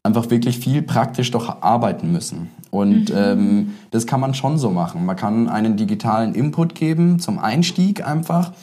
einfach 0.04 0.30
wirklich 0.30 0.60
viel 0.60 0.82
praktisch 0.82 1.32
doch 1.32 1.62
arbeiten 1.62 2.12
müssen. 2.12 2.50
Und 2.72 3.10
mhm. 3.10 3.16
ähm, 3.16 3.74
das 3.92 4.08
kann 4.08 4.20
man 4.20 4.34
schon 4.34 4.58
so 4.58 4.70
machen. 4.70 5.06
Man 5.06 5.16
kann 5.16 5.50
einen 5.50 5.76
digitalen 5.76 6.34
Input 6.36 6.76
geben 6.76 7.20
zum 7.20 7.40
Einstieg 7.40 8.06
einfach, 8.06 8.54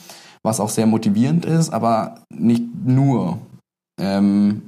was 0.43 0.59
auch 0.59 0.69
sehr 0.69 0.87
motivierend 0.87 1.45
ist, 1.45 1.71
aber 1.71 2.15
nicht 2.29 2.63
nur. 2.85 3.37
Ähm, 3.99 4.63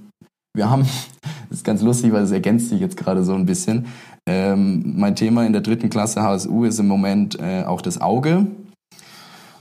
wir 0.54 0.70
haben, 0.70 0.84
das 1.50 1.60
ist 1.60 1.64
ganz 1.64 1.82
lustig, 1.82 2.14
weil 2.14 2.24
es 2.24 2.32
ergänzt 2.32 2.70
sich 2.70 2.80
jetzt 2.80 2.98
gerade 2.98 3.24
so 3.24 3.34
ein 3.34 3.46
bisschen. 3.46 3.88
Ähm, 4.26 4.94
mein 4.98 5.16
Thema 5.16 5.46
in 5.46 5.52
der 5.52 5.62
dritten 5.62 5.90
Klasse 5.90 6.22
HSU 6.22 6.64
ist 6.64 6.80
im 6.80 6.88
Moment 6.88 7.38
äh, 7.40 7.64
auch 7.64 7.82
das 7.82 8.00
Auge. 8.00 8.48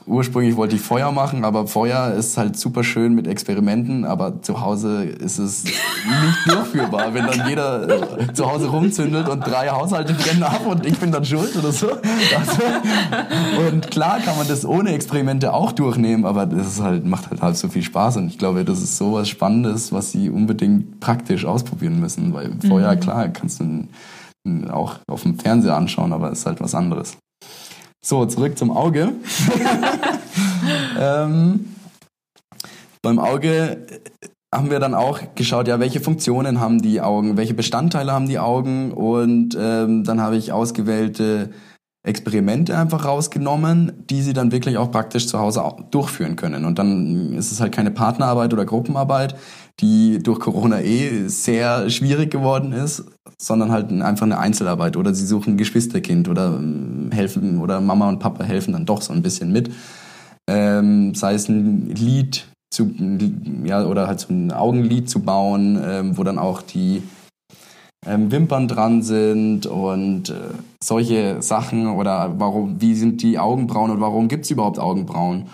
Ursprünglich 0.06 0.56
wollte 0.56 0.76
ich 0.76 0.82
Feuer 0.82 1.12
machen, 1.12 1.44
aber 1.44 1.66
Feuer 1.66 2.12
ist 2.12 2.36
halt 2.36 2.56
super 2.56 2.82
schön 2.82 3.14
mit 3.14 3.26
Experimenten, 3.26 4.04
aber 4.04 4.42
zu 4.42 4.60
Hause 4.60 5.04
ist 5.04 5.38
es 5.38 5.64
nicht 5.64 5.76
durchführbar, 6.46 7.14
wenn 7.14 7.26
dann 7.26 7.48
jeder 7.48 8.18
äh, 8.18 8.32
zu 8.32 8.50
Hause 8.50 8.68
rumzündelt 8.68 9.28
und 9.28 9.40
drei 9.46 9.68
Haushalte 9.68 10.14
brennen 10.14 10.42
ab 10.42 10.66
und 10.66 10.86
ich 10.86 10.98
bin 10.98 11.12
dann 11.12 11.24
schuld 11.24 11.56
oder 11.56 11.72
so. 11.72 11.88
Also, 11.90 12.62
und 13.68 13.90
klar 13.90 14.20
kann 14.20 14.36
man 14.36 14.48
das 14.48 14.64
ohne 14.64 14.92
Experimente 14.92 15.52
auch 15.52 15.72
durchnehmen, 15.72 16.24
aber 16.24 16.46
das 16.46 16.66
ist 16.66 16.82
halt, 16.82 17.04
macht 17.06 17.30
halt 17.30 17.42
halb 17.42 17.56
so 17.56 17.68
viel 17.68 17.82
Spaß 17.82 18.16
und 18.16 18.28
ich 18.28 18.38
glaube, 18.38 18.64
das 18.64 18.82
ist 18.82 18.96
so 18.96 19.12
was 19.14 19.28
Spannendes, 19.28 19.92
was 19.92 20.12
sie 20.12 20.30
unbedingt 20.30 21.00
praktisch 21.00 21.44
ausprobieren 21.44 22.00
müssen, 22.00 22.32
weil 22.32 22.52
Feuer, 22.66 22.94
mhm. 22.94 23.00
klar, 23.00 23.28
kannst 23.28 23.60
du 23.60 23.88
auch 24.70 24.96
auf 25.06 25.22
dem 25.22 25.38
Fernseher 25.38 25.76
anschauen, 25.76 26.12
aber 26.12 26.30
ist 26.30 26.46
halt 26.46 26.60
was 26.60 26.74
anderes. 26.74 27.16
So, 28.04 28.26
zurück 28.26 28.58
zum 28.58 28.72
Auge. 28.72 29.12
ähm, 31.00 31.66
beim 33.00 33.20
Auge 33.20 33.86
haben 34.52 34.70
wir 34.70 34.80
dann 34.80 34.94
auch 34.94 35.20
geschaut, 35.36 35.68
ja, 35.68 35.78
welche 35.78 36.00
Funktionen 36.00 36.58
haben 36.60 36.82
die 36.82 37.00
Augen, 37.00 37.36
welche 37.36 37.54
Bestandteile 37.54 38.12
haben 38.12 38.28
die 38.28 38.40
Augen 38.40 38.90
und 38.90 39.56
ähm, 39.58 40.02
dann 40.02 40.20
habe 40.20 40.36
ich 40.36 40.52
ausgewählte 40.52 41.50
Experimente 42.04 42.76
einfach 42.76 43.04
rausgenommen, 43.04 44.04
die 44.10 44.22
sie 44.22 44.32
dann 44.32 44.50
wirklich 44.50 44.76
auch 44.76 44.90
praktisch 44.90 45.28
zu 45.28 45.38
Hause 45.38 45.62
durchführen 45.92 46.34
können. 46.34 46.64
Und 46.64 46.80
dann 46.80 47.34
ist 47.34 47.52
es 47.52 47.60
halt 47.60 47.72
keine 47.72 47.92
Partnerarbeit 47.92 48.52
oder 48.52 48.64
Gruppenarbeit, 48.64 49.36
die 49.78 50.18
durch 50.20 50.40
Corona 50.40 50.80
eh 50.80 51.28
sehr 51.28 51.88
schwierig 51.88 52.32
geworden 52.32 52.72
ist, 52.72 53.04
sondern 53.42 53.72
halt 53.72 53.90
einfach 53.90 54.24
eine 54.24 54.38
Einzelarbeit 54.38 54.96
oder 54.96 55.12
sie 55.12 55.26
suchen 55.26 55.54
ein 55.54 55.56
Geschwisterkind 55.56 56.28
oder 56.28 56.56
ähm, 56.56 57.10
helfen 57.12 57.60
oder 57.60 57.80
Mama 57.80 58.08
und 58.08 58.20
Papa 58.20 58.44
helfen 58.44 58.72
dann 58.72 58.86
doch 58.86 59.02
so 59.02 59.12
ein 59.12 59.22
bisschen 59.22 59.52
mit. 59.52 59.70
Ähm, 60.48 61.14
sei 61.14 61.34
es 61.34 61.48
ein 61.48 61.90
Lied 61.90 62.46
zu, 62.72 62.90
ja, 63.64 63.84
oder 63.84 64.06
halt 64.06 64.20
so 64.20 64.32
ein 64.32 64.52
Augenlid 64.52 65.10
zu 65.10 65.20
bauen, 65.20 65.80
ähm, 65.84 66.16
wo 66.16 66.22
dann 66.22 66.38
auch 66.38 66.62
die 66.62 67.02
ähm, 68.06 68.30
Wimpern 68.30 68.68
dran 68.68 69.02
sind 69.02 69.66
und 69.66 70.30
äh, 70.30 70.34
solche 70.82 71.42
Sachen 71.42 71.88
oder 71.88 72.34
warum, 72.38 72.80
wie 72.80 72.94
sind 72.94 73.22
die 73.22 73.40
Augenbrauen 73.40 73.90
und 73.90 74.00
warum 74.00 74.28
gibt 74.28 74.44
es 74.44 74.52
überhaupt 74.52 74.78
Augenbrauen? 74.78 75.46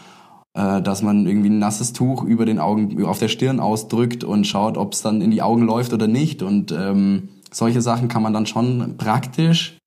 Äh, 0.58 0.82
dass 0.82 1.02
man 1.02 1.26
irgendwie 1.26 1.50
ein 1.50 1.58
nasses 1.58 1.92
Tuch 1.92 2.24
über 2.24 2.44
den 2.44 2.58
Augen, 2.58 3.04
auf 3.06 3.18
der 3.18 3.28
Stirn 3.28 3.60
ausdrückt 3.60 4.24
und 4.24 4.46
schaut, 4.46 4.76
ob 4.76 4.92
es 4.92 5.02
dann 5.02 5.22
in 5.22 5.30
die 5.30 5.40
Augen 5.40 5.62
läuft 5.62 5.92
oder 5.92 6.06
nicht. 6.06 6.42
Und 6.42 6.72
ähm, 6.72 7.28
solche 7.50 7.82
Sachen 7.82 8.08
kann 8.08 8.22
man 8.22 8.32
dann 8.32 8.46
schon 8.46 8.96
praktisch 8.96 9.78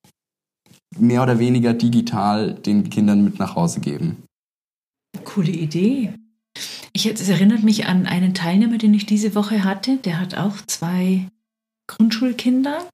mehr 0.98 1.24
oder 1.24 1.40
weniger 1.40 1.74
digital 1.74 2.54
den 2.54 2.90
Kindern 2.90 3.24
mit 3.24 3.40
nach 3.40 3.56
Hause 3.56 3.80
geben. 3.80 4.24
Coole 5.24 5.52
Idee. 5.52 6.14
Ich, 6.94 7.06
es 7.06 7.30
erinnert 7.30 7.64
mich 7.64 7.86
an 7.86 8.06
einen 8.06 8.34
Teilnehmer, 8.34 8.78
den 8.78 8.94
ich 8.94 9.06
diese 9.06 9.34
Woche 9.36 9.64
hatte. 9.64 9.98
Der 9.98 10.20
hat 10.20 10.36
auch 10.36 10.58
zwei 10.68 11.28
Grundschulkinder. 11.88 12.88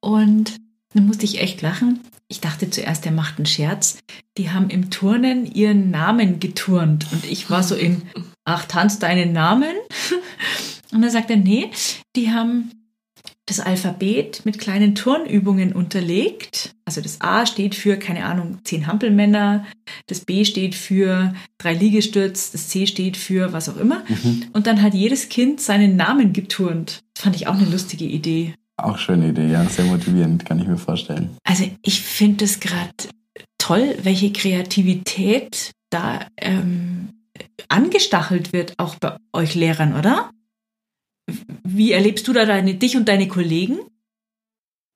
Und 0.00 0.56
da 0.94 1.00
musste 1.00 1.24
ich 1.24 1.40
echt 1.40 1.62
lachen. 1.62 2.00
Ich 2.28 2.40
dachte 2.40 2.70
zuerst, 2.70 3.06
er 3.06 3.12
macht 3.12 3.38
einen 3.38 3.46
Scherz. 3.46 3.98
Die 4.36 4.50
haben 4.50 4.70
im 4.70 4.90
Turnen 4.90 5.46
ihren 5.46 5.90
Namen 5.90 6.40
geturnt. 6.40 7.06
Und 7.12 7.24
ich 7.24 7.50
war 7.50 7.62
so 7.62 7.74
in, 7.74 8.02
ach, 8.44 8.64
tanzt 8.66 9.02
deinen 9.02 9.32
Namen? 9.32 9.74
Und 10.92 11.02
dann 11.02 11.10
sagt 11.10 11.30
er, 11.30 11.36
nee, 11.36 11.70
die 12.14 12.30
haben 12.30 12.70
das 13.46 13.60
Alphabet 13.60 14.42
mit 14.44 14.58
kleinen 14.58 14.96
Turnübungen 14.96 15.72
unterlegt. 15.72 16.74
Also 16.84 17.00
das 17.00 17.20
A 17.20 17.46
steht 17.46 17.76
für, 17.76 17.96
keine 17.96 18.24
Ahnung, 18.24 18.58
zehn 18.64 18.88
Hampelmänner, 18.88 19.64
das 20.08 20.20
B 20.20 20.44
steht 20.44 20.74
für 20.74 21.32
drei 21.58 21.72
Liegestütz, 21.74 22.50
das 22.50 22.68
C 22.68 22.86
steht 22.86 23.16
für 23.16 23.52
was 23.52 23.68
auch 23.68 23.76
immer. 23.76 24.02
Mhm. 24.08 24.46
Und 24.52 24.66
dann 24.66 24.82
hat 24.82 24.94
jedes 24.94 25.28
Kind 25.28 25.60
seinen 25.60 25.96
Namen 25.96 26.32
geturnt. 26.32 27.00
Das 27.14 27.22
fand 27.22 27.36
ich 27.36 27.46
auch 27.46 27.54
eine 27.54 27.66
lustige 27.66 28.04
Idee. 28.04 28.54
Auch 28.76 28.98
schöne 28.98 29.28
Idee, 29.28 29.46
ja, 29.50 29.64
sehr 29.64 29.86
motivierend, 29.86 30.44
kann 30.44 30.58
ich 30.58 30.66
mir 30.66 30.76
vorstellen. 30.76 31.30
Also 31.44 31.64
ich 31.82 32.02
finde 32.02 32.44
es 32.44 32.60
gerade 32.60 32.90
toll, 33.58 33.96
welche 34.02 34.32
Kreativität 34.32 35.70
da 35.90 36.26
ähm, 36.36 37.08
angestachelt 37.68 38.52
wird, 38.52 38.74
auch 38.78 38.96
bei 38.96 39.16
euch 39.32 39.54
Lehrern, 39.54 39.96
oder? 39.96 40.30
Wie 41.64 41.92
erlebst 41.92 42.28
du 42.28 42.32
da 42.32 42.44
deine, 42.44 42.74
dich 42.74 42.96
und 42.96 43.08
deine 43.08 43.28
Kollegen? 43.28 43.78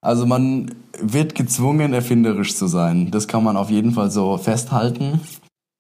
Also 0.03 0.27
man 0.27 0.75
wird 0.99 1.35
gezwungen, 1.35 1.93
erfinderisch 1.93 2.55
zu 2.55 2.67
sein. 2.67 3.11
Das 3.11 3.29
kann 3.29 3.45
man 3.45 3.57
auf 3.57 3.71
jeden 3.71 3.93
Fall 3.93 4.11
so 4.11 4.39
festhalten. 4.39 5.21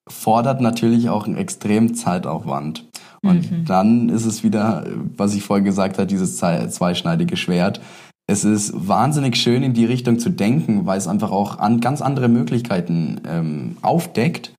Fordert 0.08 0.60
natürlich 0.60 1.08
auch 1.08 1.26
einen 1.26 1.36
extremen 1.36 1.94
Zeitaufwand. 1.94 2.88
Und 3.22 3.50
mhm. 3.50 3.64
dann 3.64 4.08
ist 4.08 4.24
es 4.24 4.42
wieder, 4.42 4.86
was 5.16 5.34
ich 5.34 5.42
vorher 5.42 5.64
gesagt 5.64 5.98
habe, 5.98 6.06
dieses 6.06 6.36
zweischneidige 6.36 7.36
Schwert. 7.36 7.80
Es 8.26 8.44
ist 8.44 8.72
wahnsinnig 8.74 9.36
schön 9.36 9.62
in 9.62 9.74
die 9.74 9.84
Richtung 9.84 10.18
zu 10.18 10.30
denken, 10.30 10.86
weil 10.86 10.98
es 10.98 11.08
einfach 11.08 11.30
auch 11.30 11.58
an 11.58 11.80
ganz 11.80 12.00
andere 12.00 12.28
Möglichkeiten 12.28 13.20
ähm, 13.26 13.76
aufdeckt 13.82 14.52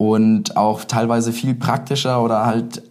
und 0.00 0.56
auch 0.56 0.84
teilweise 0.84 1.32
viel 1.32 1.54
praktischer 1.54 2.22
oder 2.22 2.46
halt 2.46 2.82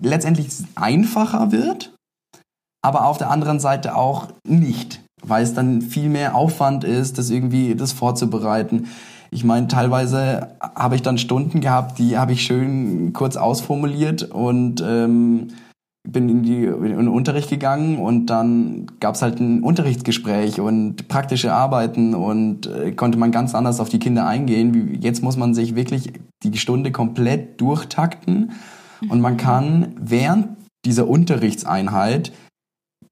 letztendlich 0.00 0.48
einfacher 0.74 1.52
wird, 1.52 1.94
aber 2.84 3.06
auf 3.06 3.18
der 3.18 3.30
anderen 3.30 3.60
Seite 3.60 3.96
auch 3.96 4.28
nicht, 4.46 5.00
weil 5.22 5.44
es 5.44 5.54
dann 5.54 5.82
viel 5.82 6.08
mehr 6.08 6.34
Aufwand 6.34 6.84
ist, 6.84 7.18
das 7.18 7.30
irgendwie 7.30 7.74
das 7.74 7.92
vorzubereiten. 7.92 8.88
Ich 9.30 9.44
meine, 9.44 9.68
teilweise 9.68 10.56
habe 10.60 10.96
ich 10.96 11.02
dann 11.02 11.16
Stunden 11.16 11.60
gehabt, 11.60 11.98
die 11.98 12.18
habe 12.18 12.32
ich 12.32 12.42
schön 12.42 13.12
kurz 13.12 13.36
ausformuliert 13.36 14.24
und 14.24 14.82
ähm, 14.86 15.48
bin 16.08 16.28
in, 16.28 16.42
die, 16.42 16.64
in 16.64 16.82
den 16.82 17.08
Unterricht 17.08 17.48
gegangen 17.48 17.98
und 17.98 18.26
dann 18.26 18.86
gab 18.98 19.14
es 19.14 19.22
halt 19.22 19.40
ein 19.40 19.62
Unterrichtsgespräch 19.62 20.60
und 20.60 21.08
praktische 21.08 21.52
Arbeiten 21.52 22.14
und 22.14 22.66
äh, 22.66 22.92
konnte 22.92 23.18
man 23.18 23.30
ganz 23.30 23.54
anders 23.54 23.78
auf 23.78 23.88
die 23.88 24.00
Kinder 24.00 24.26
eingehen. 24.26 24.98
Jetzt 25.00 25.22
muss 25.22 25.36
man 25.36 25.54
sich 25.54 25.76
wirklich 25.76 26.12
die 26.42 26.58
Stunde 26.58 26.90
komplett 26.90 27.60
durchtakten 27.60 28.52
und 29.08 29.20
man 29.20 29.36
kann 29.36 29.94
während 30.00 30.56
dieser 30.84 31.06
Unterrichtseinheit 31.06 32.32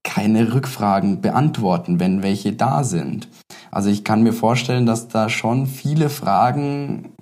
keine 0.03 0.53
Rückfragen 0.53 1.21
beantworten, 1.21 1.99
wenn 1.99 2.23
welche 2.23 2.53
da 2.53 2.83
sind. 2.83 3.29
Also 3.71 3.89
ich 3.89 4.03
kann 4.03 4.23
mir 4.23 4.33
vorstellen, 4.33 4.85
dass 4.85 5.07
da 5.07 5.29
schon 5.29 5.67
viele 5.67 6.09
Fragen, 6.09 7.13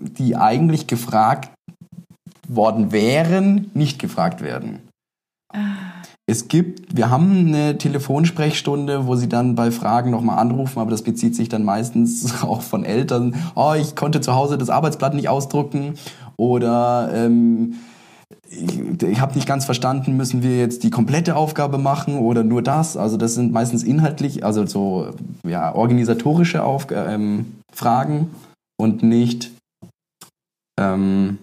die 0.00 0.36
eigentlich 0.36 0.88
gefragt 0.88 1.50
worden 2.48 2.90
wären, 2.90 3.70
nicht 3.74 4.00
gefragt 4.00 4.42
werden. 4.42 4.80
Es 6.26 6.48
gibt, 6.48 6.96
wir 6.96 7.10
haben 7.10 7.48
eine 7.48 7.76
Telefonsprechstunde, 7.78 9.06
wo 9.06 9.16
sie 9.16 9.28
dann 9.28 9.54
bei 9.54 9.70
Fragen 9.70 10.10
nochmal 10.10 10.38
anrufen, 10.38 10.78
aber 10.78 10.90
das 10.90 11.02
bezieht 11.02 11.34
sich 11.34 11.48
dann 11.48 11.64
meistens 11.64 12.42
auch 12.42 12.62
von 12.62 12.84
Eltern. 12.84 13.34
Oh, 13.54 13.74
ich 13.76 13.96
konnte 13.96 14.20
zu 14.20 14.34
Hause 14.34 14.56
das 14.56 14.70
Arbeitsblatt 14.70 15.14
nicht 15.14 15.28
ausdrucken 15.28 15.94
oder 16.36 17.10
ähm, 17.12 17.74
ich, 18.48 18.80
ich 19.02 19.20
habe 19.20 19.34
nicht 19.34 19.46
ganz 19.48 19.64
verstanden, 19.64 20.16
müssen 20.16 20.42
wir 20.42 20.58
jetzt 20.58 20.84
die 20.84 20.90
komplette 20.90 21.36
Aufgabe 21.36 21.78
machen 21.78 22.18
oder 22.18 22.44
nur 22.44 22.62
das? 22.62 22.96
Also 22.96 23.16
das 23.16 23.34
sind 23.34 23.52
meistens 23.52 23.82
inhaltlich, 23.82 24.44
also 24.44 24.64
so 24.66 25.10
ja, 25.46 25.74
organisatorische 25.74 26.62
Auf 26.62 26.86
ähm, 26.92 27.56
Fragen 27.72 28.30
und 28.76 29.02
nicht 29.02 29.50
ähm, 30.78 31.38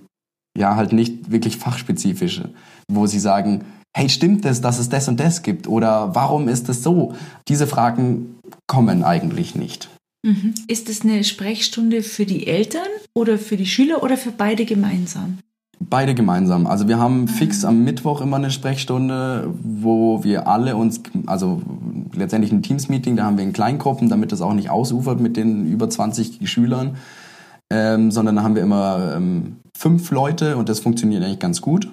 ja 0.58 0.76
halt 0.76 0.93
nicht 0.93 1.32
wirklich 1.32 1.58
fachspezifische, 1.58 2.50
wo 2.91 3.08
sie 3.08 3.19
sagen, 3.19 3.65
hey, 3.95 4.10
stimmt 4.10 4.45
es, 4.45 4.62
dass 4.62 4.80
es 4.80 4.89
das 4.89 5.08
und 5.08 5.19
das 5.19 5.41
gibt? 5.41 5.67
Oder 5.67 6.15
warum 6.15 6.47
ist 6.47 6.69
es 6.69 6.84
so? 6.84 7.15
Diese 7.47 7.67
Fragen 7.67 8.39
kommen 8.67 9.04
eigentlich 9.04 9.56
nicht. 9.56 9.89
Mhm. 10.23 10.54
Ist 10.67 10.89
es 10.89 11.02
eine 11.02 11.23
Sprechstunde 11.23 12.04
für 12.04 12.25
die 12.25 12.47
Eltern 12.47 12.88
oder 13.13 13.38
für 13.38 13.58
die 13.58 13.65
Schüler 13.65 14.04
oder 14.04 14.17
für 14.17 14.32
beide 14.32 14.65
gemeinsam? 14.65 15.39
Beide 15.80 16.13
gemeinsam. 16.13 16.67
Also 16.67 16.89
wir 16.89 16.99
haben 16.99 17.30
fix 17.30 17.63
am 17.63 17.86
Mittwoch 17.86 18.19
immer 18.19 18.36
eine 18.36 18.52
Sprechstunde, 18.52 19.54
wo 19.63 20.23
wir 20.25 20.47
alle 20.47 20.75
uns, 20.75 21.02
also 21.25 21.62
letztendlich 22.13 22.52
ein 22.52 22.62
Teams-Meeting, 22.62 23.15
da 23.15 23.23
haben 23.23 23.38
wir 23.38 23.45
in 23.45 23.54
Kleingruppen, 23.54 24.10
damit 24.10 24.34
das 24.34 24.41
auch 24.41 24.54
nicht 24.54 24.69
ausufert 24.69 25.21
mit 25.21 25.38
den 25.38 25.71
über 25.71 25.89
20 25.89 26.49
Schülern, 26.49 26.97
ähm, 27.69 28.12
sondern 28.12 28.36
da 28.36 28.43
haben 28.43 28.56
wir 28.56 28.62
immer 28.62 29.13
ähm, 29.15 29.56
fünf 29.73 30.12
Leute 30.12 30.58
und 30.58 30.67
das 30.67 30.82
funktioniert 30.82 31.23
eigentlich 31.23 31.39
ganz 31.39 31.62
gut. 31.62 31.88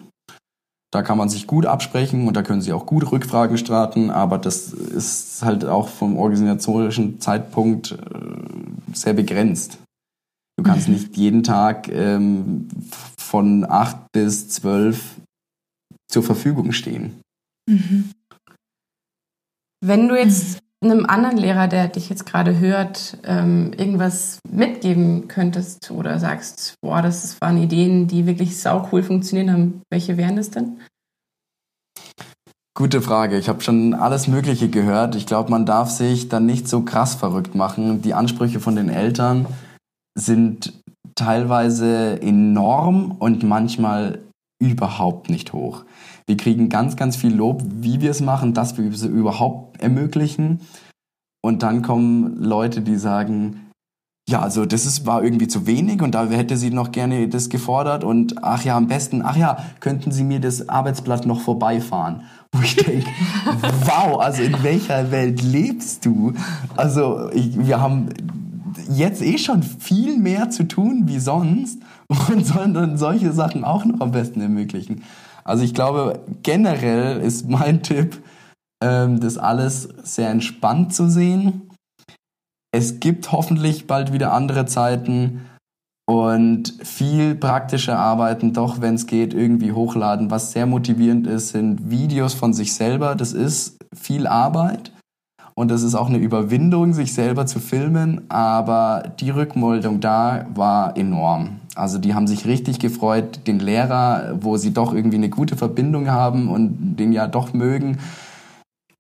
Da 0.97 1.03
kann 1.03 1.19
man 1.19 1.29
sich 1.29 1.47
gut 1.47 1.67
absprechen 1.67 2.27
und 2.27 2.39
da 2.39 2.43
können 2.43 2.63
sie 2.63 2.73
auch 2.73 2.87
gut 2.87 3.13
Rückfragen 3.13 3.59
starten, 3.59 4.09
aber 4.09 4.39
das 4.39 4.73
ist 4.73 5.45
halt 5.45 5.67
auch 5.67 5.89
vom 5.89 6.17
organisatorischen 6.17 7.21
Zeitpunkt 7.21 7.93
äh, 7.93 7.97
sehr 8.95 9.13
begrenzt. 9.13 9.77
Du 10.57 10.65
kannst 10.65 10.89
nicht 10.89 11.15
jeden 11.19 11.43
Tag 11.43 11.89
ähm, 11.89 12.69
von 13.19 13.67
acht 13.69 14.11
bis 14.13 14.49
zwölf 14.49 15.17
zur 16.11 16.23
Verfügung 16.23 16.73
stehen. 16.73 17.21
Mhm. 17.69 18.11
Wenn 19.85 20.09
du 20.09 20.19
jetzt 20.19 20.61
einem 20.91 21.07
anderen 21.07 21.37
Lehrer, 21.37 21.69
der 21.69 21.89
dich 21.89 22.09
jetzt 22.09 22.27
gerade 22.27 22.59
hört, 22.59 23.19
ähm, 23.25 23.73
irgendwas 23.77 24.39
mitgeben 24.51 25.29
könntest 25.29 25.91
oder 25.91 26.19
sagst, 26.19 26.75
boah, 26.83 27.03
das 27.03 27.41
waren 27.41 27.63
Ideen, 27.63 28.09
die 28.09 28.27
wirklich 28.27 28.61
sau 28.61 28.89
cool 28.93 29.03
funktionieren 29.03 29.53
haben, 29.53 29.83
welche 29.91 30.17
wären 30.17 30.37
das 30.37 30.51
denn? 30.51 30.79
Gute 32.77 33.01
Frage. 33.01 33.39
Ich 33.39 33.49
habe 33.49 33.63
schon 33.63 33.95
alles 33.95 34.29
Mögliche 34.29 34.69
gehört. 34.69 35.15
Ich 35.15 35.27
glaube, 35.27 35.51
man 35.51 35.65
darf 35.65 35.89
sich 35.89 36.29
dann 36.29 36.45
nicht 36.45 36.69
so 36.69 36.83
krass 36.83 37.15
verrückt 37.15 37.55
machen. 37.55 38.03
Die 38.03 38.13
Ansprüche 38.13 38.61
von 38.61 38.77
den 38.77 38.91
Eltern 38.91 39.47
sind 40.15 40.75
teilweise 41.15 42.21
enorm 42.21 43.13
und 43.13 43.43
manchmal 43.45 44.19
überhaupt 44.59 45.31
nicht 45.31 45.53
hoch. 45.53 45.85
Wir 46.27 46.37
kriegen 46.37 46.69
ganz, 46.69 46.97
ganz 46.97 47.17
viel 47.17 47.35
Lob, 47.35 47.63
wie 47.67 48.01
wir 48.01 48.11
es 48.11 48.21
machen, 48.21 48.53
dass 48.53 48.77
wir 48.77 48.91
es 48.91 49.03
überhaupt 49.03 49.81
ermöglichen. 49.81 50.61
Und 51.43 51.63
dann 51.63 51.83
kommen 51.83 52.43
Leute, 52.43 52.81
die 52.81 52.97
sagen, 52.97 53.67
ja, 54.29 54.41
also 54.41 54.67
das 54.67 54.87
ist, 54.87 55.07
war 55.07 55.23
irgendwie 55.23 55.47
zu 55.47 55.69
wenig 55.69 56.03
und 56.03 56.17
da 56.17 56.27
hätte 56.27 56.57
sie 56.57 56.71
noch 56.71 56.91
gerne 56.91 57.29
das 57.29 57.49
gefordert 57.49 58.03
und 58.03 58.43
ach 58.43 58.65
ja, 58.65 58.77
am 58.77 58.89
besten, 58.89 59.23
ach 59.23 59.37
ja, 59.37 59.59
könnten 59.79 60.11
Sie 60.11 60.25
mir 60.25 60.41
das 60.41 60.69
Arbeitsblatt 60.69 61.27
noch 61.27 61.41
vorbeifahren? 61.41 62.23
Wo 62.51 62.61
ich 62.61 62.75
denke, 62.75 63.07
wow, 63.85 64.19
also 64.19 64.43
in 64.43 64.61
welcher 64.65 65.13
Welt 65.13 65.43
lebst 65.43 66.05
du? 66.05 66.33
Also 66.77 67.31
ich, 67.31 67.57
wir 67.57 67.81
haben 67.81 68.09
jetzt 68.91 69.23
eh 69.23 69.39
schon 69.39 69.63
viel 69.63 70.19
mehr 70.19 70.51
zu 70.51 70.67
tun 70.67 71.05
wie 71.07 71.21
sonst 71.21 71.81
und 72.09 72.45
sollen 72.47 72.75
dann 72.75 72.99
solche 72.99 73.33
Sachen 73.33 73.63
auch 73.63 73.85
noch 73.85 74.01
am 74.01 74.11
besten 74.11 74.41
ermöglichen. 74.41 75.03
Also 75.47 75.63
ich 75.63 75.75
glaube, 75.75 76.25
generell 76.43 77.21
ist 77.21 77.49
mein 77.49 77.83
Tipp, 77.83 78.21
ähm, 78.83 79.21
das 79.21 79.39
alles 79.39 79.89
sehr 80.03 80.29
entspannt 80.31 80.93
zu 80.93 81.09
sehen. 81.09 81.71
Es 82.75 82.99
gibt 82.99 83.31
hoffentlich 83.31 83.87
bald 83.87 84.13
wieder 84.13 84.33
andere 84.33 84.67
Zeiten 84.67 85.47
und 86.09 86.75
viel 86.83 87.37
praktische 87.37 87.97
Arbeiten, 87.97 88.53
doch 88.53 88.81
wenn 88.81 88.97
es 88.97 89.07
geht, 89.07 89.35
irgendwie 89.35 89.73
hochladen. 89.73 90.33
Was 90.33 90.51
sehr 90.53 90.67
motivierend 90.67 91.29
ist, 91.29 91.51
sind 91.51 91.91
Videos 91.91 92.35
von 92.35 92.53
sich 92.53 92.75
selber. 92.75 93.15
Das 93.15 93.33
ist 93.33 93.79
viel 93.95 94.27
Arbeit 94.27 94.93
und 95.59 95.71
das 95.71 95.83
ist 95.83 95.95
auch 95.95 96.09
eine 96.09 96.19
Überwindung, 96.19 96.93
sich 96.93 97.15
selber 97.15 97.47
zu 97.47 97.61
filmen, 97.61 98.31
aber 98.31 99.15
die 99.21 99.31
Rückmeldung 99.31 100.01
da 100.01 100.47
war 100.55 100.97
enorm. 100.97 101.61
Also 101.75 101.99
die 101.99 102.15
haben 102.15 102.27
sich 102.27 102.47
richtig 102.47 102.79
gefreut, 102.79 103.47
den 103.47 103.59
Lehrer, 103.59 104.37
wo 104.41 104.59
sie 104.59 104.75
doch 104.75 104.93
irgendwie 104.93 105.17
eine 105.17 105.31
gute 105.31 105.57
Verbindung 105.57 106.11
haben 106.11 106.49
und 106.49 106.97
den 106.97 107.13
ja 107.13 107.27
doch 107.27 107.55
mögen, 107.55 107.99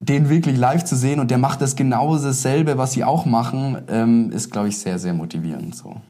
den 0.00 0.28
wirklich 0.30 0.56
live 0.56 0.84
zu 0.84 0.96
sehen 0.96 1.20
und 1.20 1.30
der 1.30 1.38
macht 1.38 1.60
das 1.60 1.76
genau 1.76 2.16
dasselbe, 2.16 2.78
was 2.78 2.92
sie 2.92 3.04
auch 3.04 3.26
machen, 3.26 3.82
ähm, 3.88 4.30
ist, 4.30 4.50
glaube 4.50 4.68
ich, 4.68 4.78
sehr, 4.78 4.98
sehr 4.98 5.12
motivierend. 5.12 5.74
So. 5.74 6.00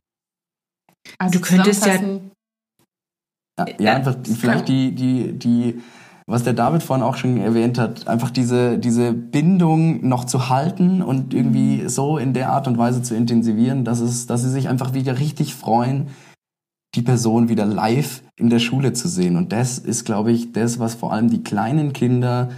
Also 1.19 1.39
du 1.39 1.45
könntest 1.45 1.87
ja, 1.87 1.95
ja, 3.59 3.67
ja 3.79 3.95
einfach 3.95 4.17
vielleicht 4.23 4.69
die, 4.69 4.93
die, 4.95 5.33
die, 5.33 5.83
was 6.27 6.43
der 6.43 6.55
David 6.55 6.83
vorhin 6.83 7.05
auch 7.05 7.17
schon 7.17 7.37
erwähnt 7.37 7.79
hat, 7.79 8.09
einfach 8.09 8.31
diese, 8.31 8.79
diese 8.79 9.13
Bindung 9.13 10.07
noch 10.07 10.25
zu 10.25 10.49
halten 10.49 11.01
und 11.01 11.33
irgendwie 11.33 11.89
so 11.89 12.19
in 12.19 12.33
der 12.33 12.51
Art 12.51 12.67
und 12.67 12.79
Weise 12.79 13.03
zu 13.03 13.15
intensivieren, 13.15 13.85
dass 13.85 14.01
es, 14.01 14.27
dass 14.27 14.43
sie 14.43 14.51
sich 14.51 14.69
einfach 14.69 14.93
wieder 14.93 15.21
richtig 15.21 15.55
freuen, 15.55 16.09
die 16.97 17.03
Person 17.03 17.49
wieder 17.49 17.65
live 17.65 18.23
in 18.37 18.51
der 18.51 18.59
Schule 18.59 18.93
zu 18.93 19.09
sehen. 19.09 19.37
Und 19.37 19.53
das 19.53 19.79
ist, 19.79 20.05
glaube 20.05 20.33
ich, 20.33 20.53
das, 20.53 20.81
was 20.81 20.95
vor 20.95 21.13
allem 21.13 21.31
die 21.31 21.45
kleinen 21.45 21.93
Kinder 21.93 22.49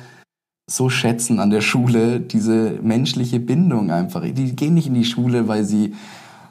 so 0.71 0.89
schätzen 0.89 1.39
an 1.41 1.51
der 1.51 1.61
Schule, 1.61 2.21
diese 2.21 2.79
menschliche 2.83 3.41
Bindung 3.41 3.91
einfach. 3.91 4.23
Die 4.23 4.55
gehen 4.55 4.75
nicht 4.75 4.87
in 4.87 4.95
die 4.95 5.05
Schule, 5.05 5.49
weil 5.49 5.65
sie, 5.65 5.95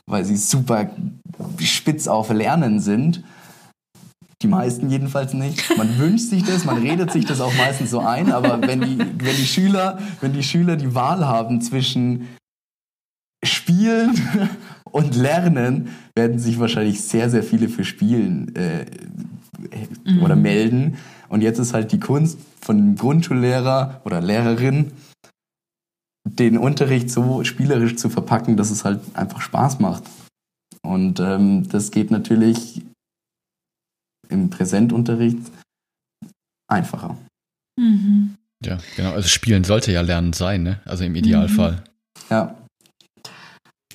weil 0.06 0.26
sie 0.26 0.38
super 0.38 0.90
spitz 1.60 2.08
auf 2.08 2.32
Lernen 2.32 2.80
sind. 2.80 3.24
Die 4.44 4.48
meisten 4.48 4.90
jedenfalls 4.90 5.34
nicht. 5.34 5.78
Man 5.78 5.98
wünscht 5.98 6.30
sich 6.30 6.44
das, 6.44 6.64
man 6.64 6.78
redet 6.78 7.12
sich 7.12 7.26
das 7.26 7.42
auch 7.42 7.54
meistens 7.56 7.90
so 7.90 8.00
ein, 8.00 8.32
aber 8.32 8.62
wenn 8.62 8.82
die, 8.82 9.00
wenn 9.00 9.36
die 9.36 9.48
Schüler, 9.48 9.98
wenn 10.22 10.34
die 10.34 10.44
Schüler 10.44 10.76
die 10.76 10.94
Wahl 10.94 11.26
haben 11.26 11.62
zwischen 11.62 12.28
Spielen 13.44 14.16
und 14.92 15.16
Lernen, 15.16 15.90
werden 16.16 16.38
sich 16.38 16.60
wahrscheinlich 16.60 17.02
sehr, 17.02 17.30
sehr 17.30 17.44
viele 17.44 17.68
für 17.68 17.84
Spielen 17.84 18.56
äh, 18.56 18.86
mhm. 20.06 20.22
oder 20.22 20.36
melden. 20.36 20.98
Und 21.30 21.42
jetzt 21.42 21.58
ist 21.58 21.74
halt 21.74 21.92
die 21.92 22.00
Kunst 22.00 22.38
von 22.62 22.78
dem 22.78 22.96
Grundschullehrer 22.96 24.02
oder 24.06 24.22
Lehrerin, 24.22 24.92
den 26.26 26.58
Unterricht 26.58 27.10
so 27.10 27.44
spielerisch 27.44 27.96
zu 27.96 28.10
verpacken, 28.10 28.58
dass 28.58 28.70
es 28.70 28.86
halt 28.86 29.00
einfach 29.14 29.42
Spaß 29.42 29.80
macht. 29.80 30.04
Und 30.84 31.20
ähm, 31.20 31.68
das 31.70 31.92
geht 31.92 32.12
natürlich 32.12 32.84
im 34.30 34.50
Präsentunterricht 34.50 35.40
einfacher. 36.68 37.18
Mhm. 37.80 38.36
Ja, 38.64 38.78
genau. 38.96 39.14
Also 39.14 39.28
Spielen 39.28 39.64
sollte 39.64 39.92
ja 39.92 40.02
Lernen 40.02 40.34
sein, 40.34 40.64
ne? 40.64 40.82
Also 40.86 41.04
im 41.04 41.16
Idealfall. 41.16 41.74
Mhm. 41.74 41.82
Ja. 42.30 42.58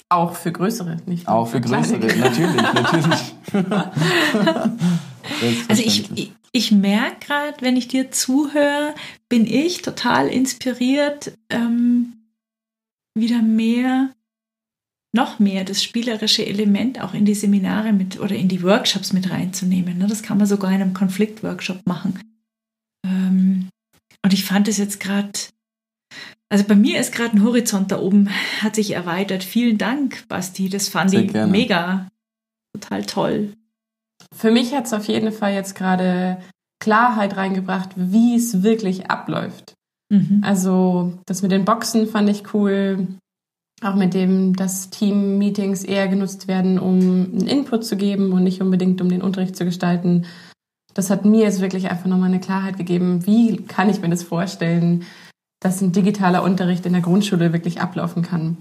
Auch 0.09 0.37
für 0.37 0.53
größere, 0.53 0.99
nicht 1.07 1.27
Auch 1.27 1.47
für, 1.47 1.63
für 1.63 1.63
größere, 1.63 1.99
natürlich, 1.99 2.63
natürlich. 2.63 3.35
also 5.69 5.83
ich, 5.83 6.33
ich 6.53 6.71
merke 6.71 7.27
gerade, 7.27 7.57
wenn 7.61 7.77
ich 7.77 7.89
dir 7.89 8.11
zuhöre, 8.11 8.95
bin 9.31 9.47
ich 9.47 9.81
total 9.81 10.29
inspiriert, 10.29 11.33
ähm, 11.49 12.13
wieder 13.15 13.41
mehr, 13.41 14.11
noch 15.15 15.39
mehr 15.39 15.65
das 15.65 15.83
spielerische 15.83 16.45
Element 16.47 17.01
auch 17.01 17.15
in 17.15 17.25
die 17.25 17.35
Seminare 17.35 17.93
mit 17.93 18.19
oder 18.19 18.35
in 18.35 18.49
die 18.49 18.63
Workshops 18.63 19.13
mit 19.13 19.31
reinzunehmen. 19.31 19.99
Ne? 19.99 20.07
Das 20.07 20.23
kann 20.23 20.39
man 20.39 20.47
sogar 20.47 20.71
in 20.71 20.81
einem 20.81 20.95
Konfliktworkshop 20.95 21.87
machen. 21.87 22.19
Ähm, 23.07 23.69
und 24.25 24.33
ich 24.33 24.45
fand 24.45 24.69
es 24.69 24.79
jetzt 24.79 25.01
gerade, 25.01 25.33
also 26.49 26.65
bei 26.65 26.75
mir 26.75 26.99
ist 26.99 27.13
gerade 27.15 27.37
ein 27.37 27.45
Horizont 27.45 27.93
da 27.93 28.01
oben, 28.01 28.31
hat 28.61 28.75
sich 28.75 28.93
erweitert. 28.93 29.45
Vielen 29.45 29.79
Dank, 29.79 30.27
Basti. 30.29 30.69
Das 30.69 30.89
fand 30.89 31.11
Sehr 31.11 31.25
ich 31.25 31.33
gerne. 31.33 31.53
mega. 31.53 32.09
Total 32.75 33.05
toll. 33.05 33.53
Für 34.35 34.51
mich 34.51 34.75
hat 34.75 34.87
es 34.87 34.95
auf 34.95 35.09
jeden 35.09 35.33
Fall 35.33 35.53
jetzt 35.53 35.75
gerade 35.75 36.41
Klarheit 36.81 37.37
reingebracht, 37.37 37.91
wie 37.97 38.35
es 38.35 38.63
wirklich 38.63 39.11
abläuft. 39.11 39.75
Mhm. 40.11 40.41
Also 40.43 41.19
das 41.27 41.43
mit 41.43 41.53
den 41.53 41.65
Boxen 41.65 42.07
fand 42.07 42.31
ich 42.31 42.55
cool. 42.55 43.09
Auch 43.83 43.97
mit 43.97 44.15
dem, 44.15 44.55
dass 44.55 44.91
Team-Meetings 44.91 45.83
eher 45.83 46.07
genutzt 46.07 46.47
werden, 46.47 46.79
um 46.79 47.01
einen 47.01 47.47
Input 47.49 47.85
zu 47.85 47.97
geben 47.97 48.33
und 48.33 48.45
nicht 48.45 48.63
unbedingt 48.63 49.01
um 49.01 49.09
den 49.09 49.23
Unterricht 49.23 49.57
zu 49.57 49.65
gestalten. 49.65 50.25
Das 50.95 51.11
hat 51.11 51.25
mir 51.25 51.43
jetzt 51.43 51.61
wirklich 51.61 51.91
einfach 51.91 52.07
nochmal 52.07 52.29
eine 52.29 52.39
Klarheit 52.41 52.77
gegeben. 52.77 53.27
Wie 53.27 53.57
kann 53.57 53.91
ich 53.91 54.01
mir 54.01 54.09
das 54.09 54.23
vorstellen, 54.23 55.05
dass 55.61 55.81
ein 55.81 55.91
digitaler 55.91 56.45
Unterricht 56.45 56.87
in 56.87 56.93
der 56.93 57.03
Grundschule 57.03 57.53
wirklich 57.53 57.81
ablaufen 57.81 58.23
kann? 58.23 58.59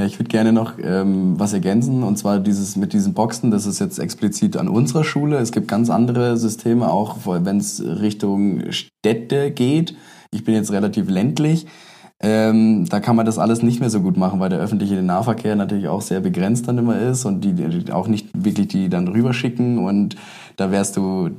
Ja, 0.00 0.06
ich 0.06 0.18
würde 0.18 0.30
gerne 0.30 0.54
noch 0.54 0.78
ähm, 0.82 1.38
was 1.38 1.52
ergänzen 1.52 2.02
und 2.02 2.16
zwar 2.16 2.38
dieses 2.38 2.76
mit 2.76 2.94
diesen 2.94 3.12
Boxen, 3.12 3.50
das 3.50 3.66
ist 3.66 3.80
jetzt 3.80 3.98
explizit 3.98 4.56
an 4.56 4.68
unserer 4.68 5.04
Schule. 5.04 5.36
Es 5.36 5.52
gibt 5.52 5.68
ganz 5.68 5.90
andere 5.90 6.38
Systeme, 6.38 6.90
auch 6.90 7.18
wenn 7.26 7.58
es 7.58 7.82
Richtung 7.84 8.72
Städte 8.72 9.50
geht. 9.50 9.94
Ich 10.30 10.44
bin 10.44 10.54
jetzt 10.54 10.72
relativ 10.72 11.10
ländlich. 11.10 11.66
Ähm, 12.22 12.86
da 12.88 13.00
kann 13.00 13.16
man 13.16 13.24
das 13.24 13.38
alles 13.38 13.62
nicht 13.62 13.80
mehr 13.80 13.88
so 13.88 14.00
gut 14.00 14.16
machen, 14.16 14.40
weil 14.40 14.50
der 14.50 14.58
öffentliche 14.58 15.02
Nahverkehr 15.02 15.56
natürlich 15.56 15.88
auch 15.88 16.02
sehr 16.02 16.20
begrenzt 16.20 16.68
dann 16.68 16.76
immer 16.76 16.98
ist 16.98 17.24
und 17.24 17.40
die, 17.40 17.54
die 17.54 17.92
auch 17.92 18.08
nicht 18.08 18.28
wirklich 18.34 18.68
die 18.68 18.90
dann 18.90 19.08
rüberschicken 19.08 19.78
und 19.78 20.16
da 20.56 20.70
wärst 20.70 20.98
du 20.98 21.30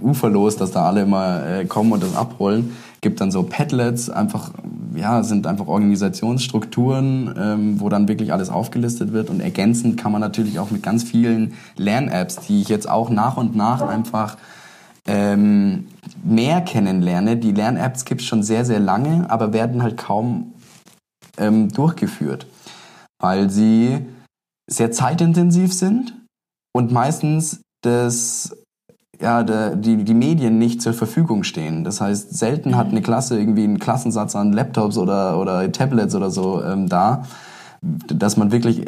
uferlos, 0.00 0.56
dass 0.56 0.70
da 0.70 0.86
alle 0.86 1.02
immer 1.02 1.44
äh, 1.44 1.64
kommen 1.64 1.92
und 1.92 2.02
das 2.02 2.14
abholen. 2.14 2.76
Gibt 3.00 3.20
dann 3.20 3.30
so 3.30 3.42
Padlets, 3.42 4.10
einfach 4.10 4.52
ja, 4.94 5.22
sind 5.22 5.46
einfach 5.46 5.66
Organisationsstrukturen, 5.66 7.34
ähm, 7.38 7.80
wo 7.80 7.88
dann 7.88 8.08
wirklich 8.08 8.32
alles 8.32 8.50
aufgelistet 8.50 9.12
wird. 9.12 9.30
Und 9.30 9.40
ergänzend 9.40 9.96
kann 9.96 10.12
man 10.12 10.20
natürlich 10.20 10.58
auch 10.58 10.70
mit 10.70 10.82
ganz 10.82 11.04
vielen 11.04 11.54
Lern-Apps, 11.76 12.36
die 12.46 12.60
ich 12.60 12.68
jetzt 12.68 12.88
auch 12.88 13.10
nach 13.10 13.36
und 13.36 13.56
nach 13.56 13.82
einfach 13.82 14.36
ähm, 15.06 15.86
mehr 16.24 16.60
kennenlerne. 16.60 17.36
Die 17.36 17.52
Lern-Apps 17.52 18.04
gibt 18.04 18.20
es 18.20 18.26
schon 18.26 18.42
sehr, 18.42 18.64
sehr 18.64 18.80
lange, 18.80 19.30
aber 19.30 19.52
werden 19.52 19.82
halt 19.82 19.96
kaum 19.96 20.52
ähm, 21.36 21.68
durchgeführt, 21.68 22.46
weil 23.20 23.50
sie 23.50 24.06
sehr 24.70 24.92
zeitintensiv 24.92 25.72
sind 25.72 26.14
und 26.74 26.92
meistens 26.92 27.60
das 27.82 28.54
ja, 29.20 29.42
der, 29.42 29.74
die, 29.74 30.04
die 30.04 30.14
Medien 30.14 30.58
nicht 30.58 30.80
zur 30.80 30.92
Verfügung 30.92 31.42
stehen. 31.42 31.82
Das 31.82 32.00
heißt, 32.00 32.36
selten 32.36 32.76
hat 32.76 32.88
eine 32.88 33.02
Klasse 33.02 33.38
irgendwie 33.38 33.64
einen 33.64 33.80
Klassensatz 33.80 34.36
an 34.36 34.52
Laptops 34.52 34.96
oder, 34.96 35.40
oder 35.40 35.70
Tablets 35.72 36.14
oder 36.14 36.30
so 36.30 36.62
ähm, 36.62 36.88
da, 36.88 37.24
dass 37.80 38.36
man 38.36 38.52
wirklich 38.52 38.84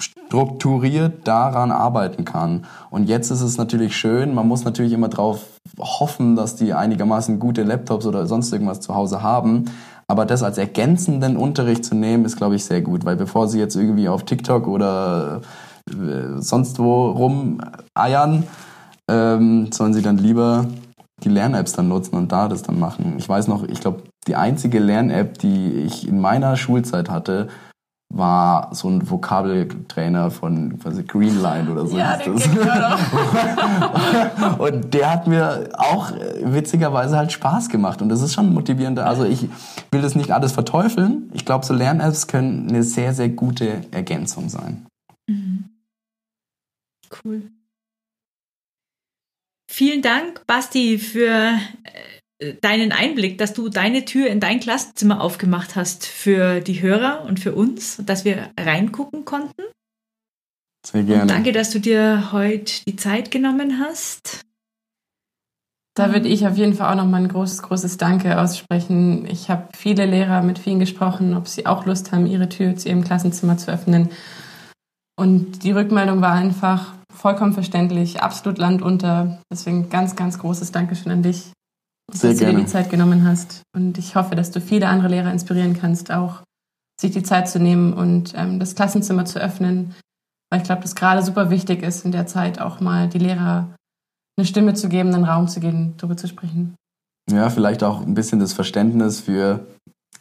strukturiert 0.00 1.26
daran 1.28 1.70
arbeiten 1.70 2.24
kann. 2.24 2.64
Und 2.90 3.08
jetzt 3.08 3.30
ist 3.30 3.42
es 3.42 3.58
natürlich 3.58 3.96
schön, 3.96 4.34
man 4.34 4.48
muss 4.48 4.64
natürlich 4.64 4.92
immer 4.92 5.08
darauf 5.08 5.44
hoffen, 5.78 6.36
dass 6.36 6.56
die 6.56 6.72
einigermaßen 6.72 7.38
gute 7.38 7.62
Laptops 7.62 8.06
oder 8.06 8.26
sonst 8.26 8.52
irgendwas 8.52 8.80
zu 8.80 8.94
Hause 8.94 9.22
haben. 9.22 9.66
Aber 10.08 10.26
das 10.26 10.42
als 10.42 10.58
ergänzenden 10.58 11.36
Unterricht 11.36 11.84
zu 11.84 11.94
nehmen, 11.94 12.24
ist, 12.24 12.36
glaube 12.36 12.56
ich, 12.56 12.64
sehr 12.64 12.82
gut, 12.82 13.04
weil 13.04 13.16
bevor 13.16 13.48
sie 13.48 13.58
jetzt 13.58 13.76
irgendwie 13.76 14.08
auf 14.08 14.24
TikTok 14.24 14.66
oder 14.66 15.42
äh, 15.88 16.40
sonst 16.40 16.78
wo 16.78 17.10
rumeiern, 17.10 18.44
ähm, 19.08 19.70
sollen 19.72 19.94
sie 19.94 20.02
dann 20.02 20.18
lieber 20.18 20.66
die 21.24 21.28
Lern-Apps 21.28 21.72
dann 21.72 21.88
nutzen 21.88 22.16
und 22.16 22.32
da 22.32 22.48
das 22.48 22.62
dann 22.62 22.78
machen. 22.78 23.14
Ich 23.18 23.28
weiß 23.28 23.48
noch, 23.48 23.64
ich 23.64 23.80
glaube, 23.80 24.02
die 24.26 24.36
einzige 24.36 24.78
Lern-App, 24.78 25.38
die 25.38 25.72
ich 25.72 26.06
in 26.08 26.20
meiner 26.20 26.56
Schulzeit 26.56 27.10
hatte, 27.10 27.48
war 28.14 28.74
so 28.74 28.88
ein 28.88 29.10
Vokabeltrainer 29.10 30.30
von 30.30 30.78
quasi 30.78 31.02
Greenline 31.02 31.70
oder 31.70 31.86
so. 31.86 31.96
Ja, 31.96 32.18
den 32.18 32.34
auch 32.34 34.58
Und 34.58 34.92
der 34.92 35.10
hat 35.10 35.26
mir 35.26 35.70
auch 35.78 36.12
witzigerweise 36.42 37.16
halt 37.16 37.32
Spaß 37.32 37.70
gemacht. 37.70 38.02
Und 38.02 38.10
das 38.10 38.20
ist 38.20 38.34
schon 38.34 38.52
motivierend. 38.52 38.98
Also 38.98 39.24
ich 39.24 39.48
will 39.90 40.02
das 40.02 40.14
nicht 40.14 40.30
alles 40.30 40.52
verteufeln. 40.52 41.30
Ich 41.32 41.46
glaube, 41.46 41.64
so 41.64 41.72
Lern-Apps 41.72 42.26
können 42.26 42.68
eine 42.68 42.82
sehr, 42.82 43.14
sehr 43.14 43.30
gute 43.30 43.86
Ergänzung 43.90 44.50
sein. 44.50 44.84
Mhm. 45.26 45.70
Cool. 47.24 47.50
Vielen 49.70 50.02
Dank, 50.02 50.46
Basti, 50.46 50.98
für 50.98 51.30
äh, 51.30 51.56
deinen 52.60 52.92
Einblick, 52.92 53.38
dass 53.38 53.52
du 53.52 53.68
deine 53.68 54.04
Tür 54.04 54.28
in 54.28 54.40
dein 54.40 54.60
Klassenzimmer 54.60 55.20
aufgemacht 55.20 55.76
hast 55.76 56.06
für 56.06 56.60
die 56.60 56.82
Hörer 56.82 57.24
und 57.24 57.40
für 57.40 57.54
uns, 57.54 58.02
dass 58.04 58.24
wir 58.24 58.50
reingucken 58.58 59.24
konnten. 59.24 59.62
Sehr 60.84 61.04
gerne. 61.04 61.22
Und 61.22 61.30
danke, 61.30 61.52
dass 61.52 61.70
du 61.70 61.78
dir 61.78 62.32
heute 62.32 62.84
die 62.86 62.96
Zeit 62.96 63.30
genommen 63.30 63.78
hast. 63.78 64.42
Da 65.94 66.12
würde 66.12 66.28
ich 66.28 66.46
auf 66.46 66.56
jeden 66.56 66.74
Fall 66.74 66.90
auch 66.90 66.96
nochmal 66.96 67.22
ein 67.22 67.28
großes, 67.28 67.62
großes 67.62 67.98
Danke 67.98 68.40
aussprechen. 68.40 69.26
Ich 69.26 69.50
habe 69.50 69.68
viele 69.76 70.06
Lehrer 70.06 70.42
mit 70.42 70.58
vielen 70.58 70.78
gesprochen, 70.78 71.36
ob 71.36 71.48
sie 71.48 71.66
auch 71.66 71.84
Lust 71.84 72.12
haben, 72.12 72.26
ihre 72.26 72.48
Tür 72.48 72.76
zu 72.76 72.88
ihrem 72.88 73.04
Klassenzimmer 73.04 73.58
zu 73.58 73.70
öffnen. 73.70 74.08
Und 75.16 75.62
die 75.64 75.72
Rückmeldung 75.72 76.22
war 76.22 76.32
einfach, 76.32 76.94
vollkommen 77.12 77.52
verständlich, 77.52 78.22
absolut 78.22 78.56
Land 78.56 78.80
unter. 78.80 79.42
Deswegen 79.52 79.90
ganz, 79.90 80.16
ganz 80.16 80.38
großes 80.38 80.72
Dankeschön 80.72 81.12
an 81.12 81.22
dich, 81.22 81.52
Sehr 82.10 82.30
dass 82.30 82.38
gerne. 82.38 82.52
du 82.52 82.58
dir 82.58 82.64
die 82.64 82.70
Zeit 82.70 82.90
genommen 82.90 83.26
hast. 83.26 83.62
Und 83.74 83.98
ich 83.98 84.14
hoffe, 84.16 84.34
dass 84.34 84.50
du 84.50 84.60
viele 84.60 84.88
andere 84.88 85.08
Lehrer 85.08 85.32
inspirieren 85.32 85.78
kannst, 85.78 86.10
auch 86.10 86.42
sich 87.00 87.12
die 87.12 87.22
Zeit 87.22 87.48
zu 87.48 87.58
nehmen 87.58 87.92
und 87.92 88.32
ähm, 88.36 88.58
das 88.58 88.74
Klassenzimmer 88.74 89.24
zu 89.24 89.38
öffnen. 89.38 89.94
Weil 90.50 90.60
ich 90.60 90.66
glaube, 90.66 90.82
dass 90.82 90.94
gerade 90.94 91.22
super 91.22 91.50
wichtig 91.50 91.82
ist, 91.82 92.04
in 92.04 92.12
der 92.12 92.26
Zeit 92.26 92.60
auch 92.60 92.80
mal 92.80 93.08
die 93.08 93.18
Lehrer 93.18 93.74
eine 94.36 94.46
Stimme 94.46 94.74
zu 94.74 94.88
geben, 94.88 95.14
einen 95.14 95.24
Raum 95.24 95.48
zu 95.48 95.60
geben, 95.60 95.94
darüber 95.96 96.16
zu 96.16 96.28
sprechen. 96.28 96.74
Ja, 97.30 97.50
vielleicht 97.50 97.82
auch 97.84 98.02
ein 98.02 98.14
bisschen 98.14 98.40
das 98.40 98.52
Verständnis 98.52 99.20
für 99.20 99.66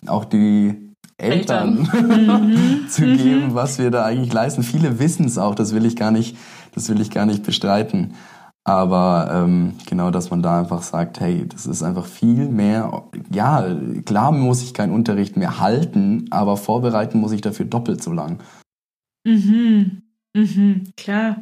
auch 0.07 0.25
die 0.25 0.91
Eltern, 1.17 1.87
Eltern. 1.93 2.85
zu 2.89 3.03
mhm. 3.03 3.17
geben, 3.17 3.53
was 3.53 3.77
wir 3.77 3.91
da 3.91 4.05
eigentlich 4.05 4.33
leisten. 4.33 4.63
Viele 4.63 4.99
wissen 4.99 5.25
es 5.25 5.37
auch, 5.37 5.55
das 5.55 5.73
will 5.73 5.85
ich 5.85 5.95
gar 5.95 6.11
nicht, 6.11 6.37
das 6.73 6.89
will 6.89 6.99
ich 6.99 7.11
gar 7.11 7.25
nicht 7.25 7.43
bestreiten. 7.43 8.15
Aber 8.63 9.29
ähm, 9.33 9.73
genau, 9.87 10.11
dass 10.11 10.29
man 10.29 10.43
da 10.43 10.59
einfach 10.59 10.83
sagt, 10.83 11.19
hey, 11.19 11.47
das 11.47 11.65
ist 11.65 11.81
einfach 11.81 12.05
viel 12.05 12.47
mehr. 12.47 13.03
Ja, 13.31 13.75
klar 14.05 14.31
muss 14.31 14.61
ich 14.61 14.73
keinen 14.73 14.93
Unterricht 14.93 15.35
mehr 15.35 15.59
halten, 15.59 16.27
aber 16.29 16.57
vorbereiten 16.57 17.19
muss 17.19 17.31
ich 17.31 17.41
dafür 17.41 17.65
doppelt 17.65 18.03
so 18.03 18.11
lang. 18.11 18.39
Mhm, 19.23 20.03
mhm, 20.35 20.83
klar. 20.95 21.41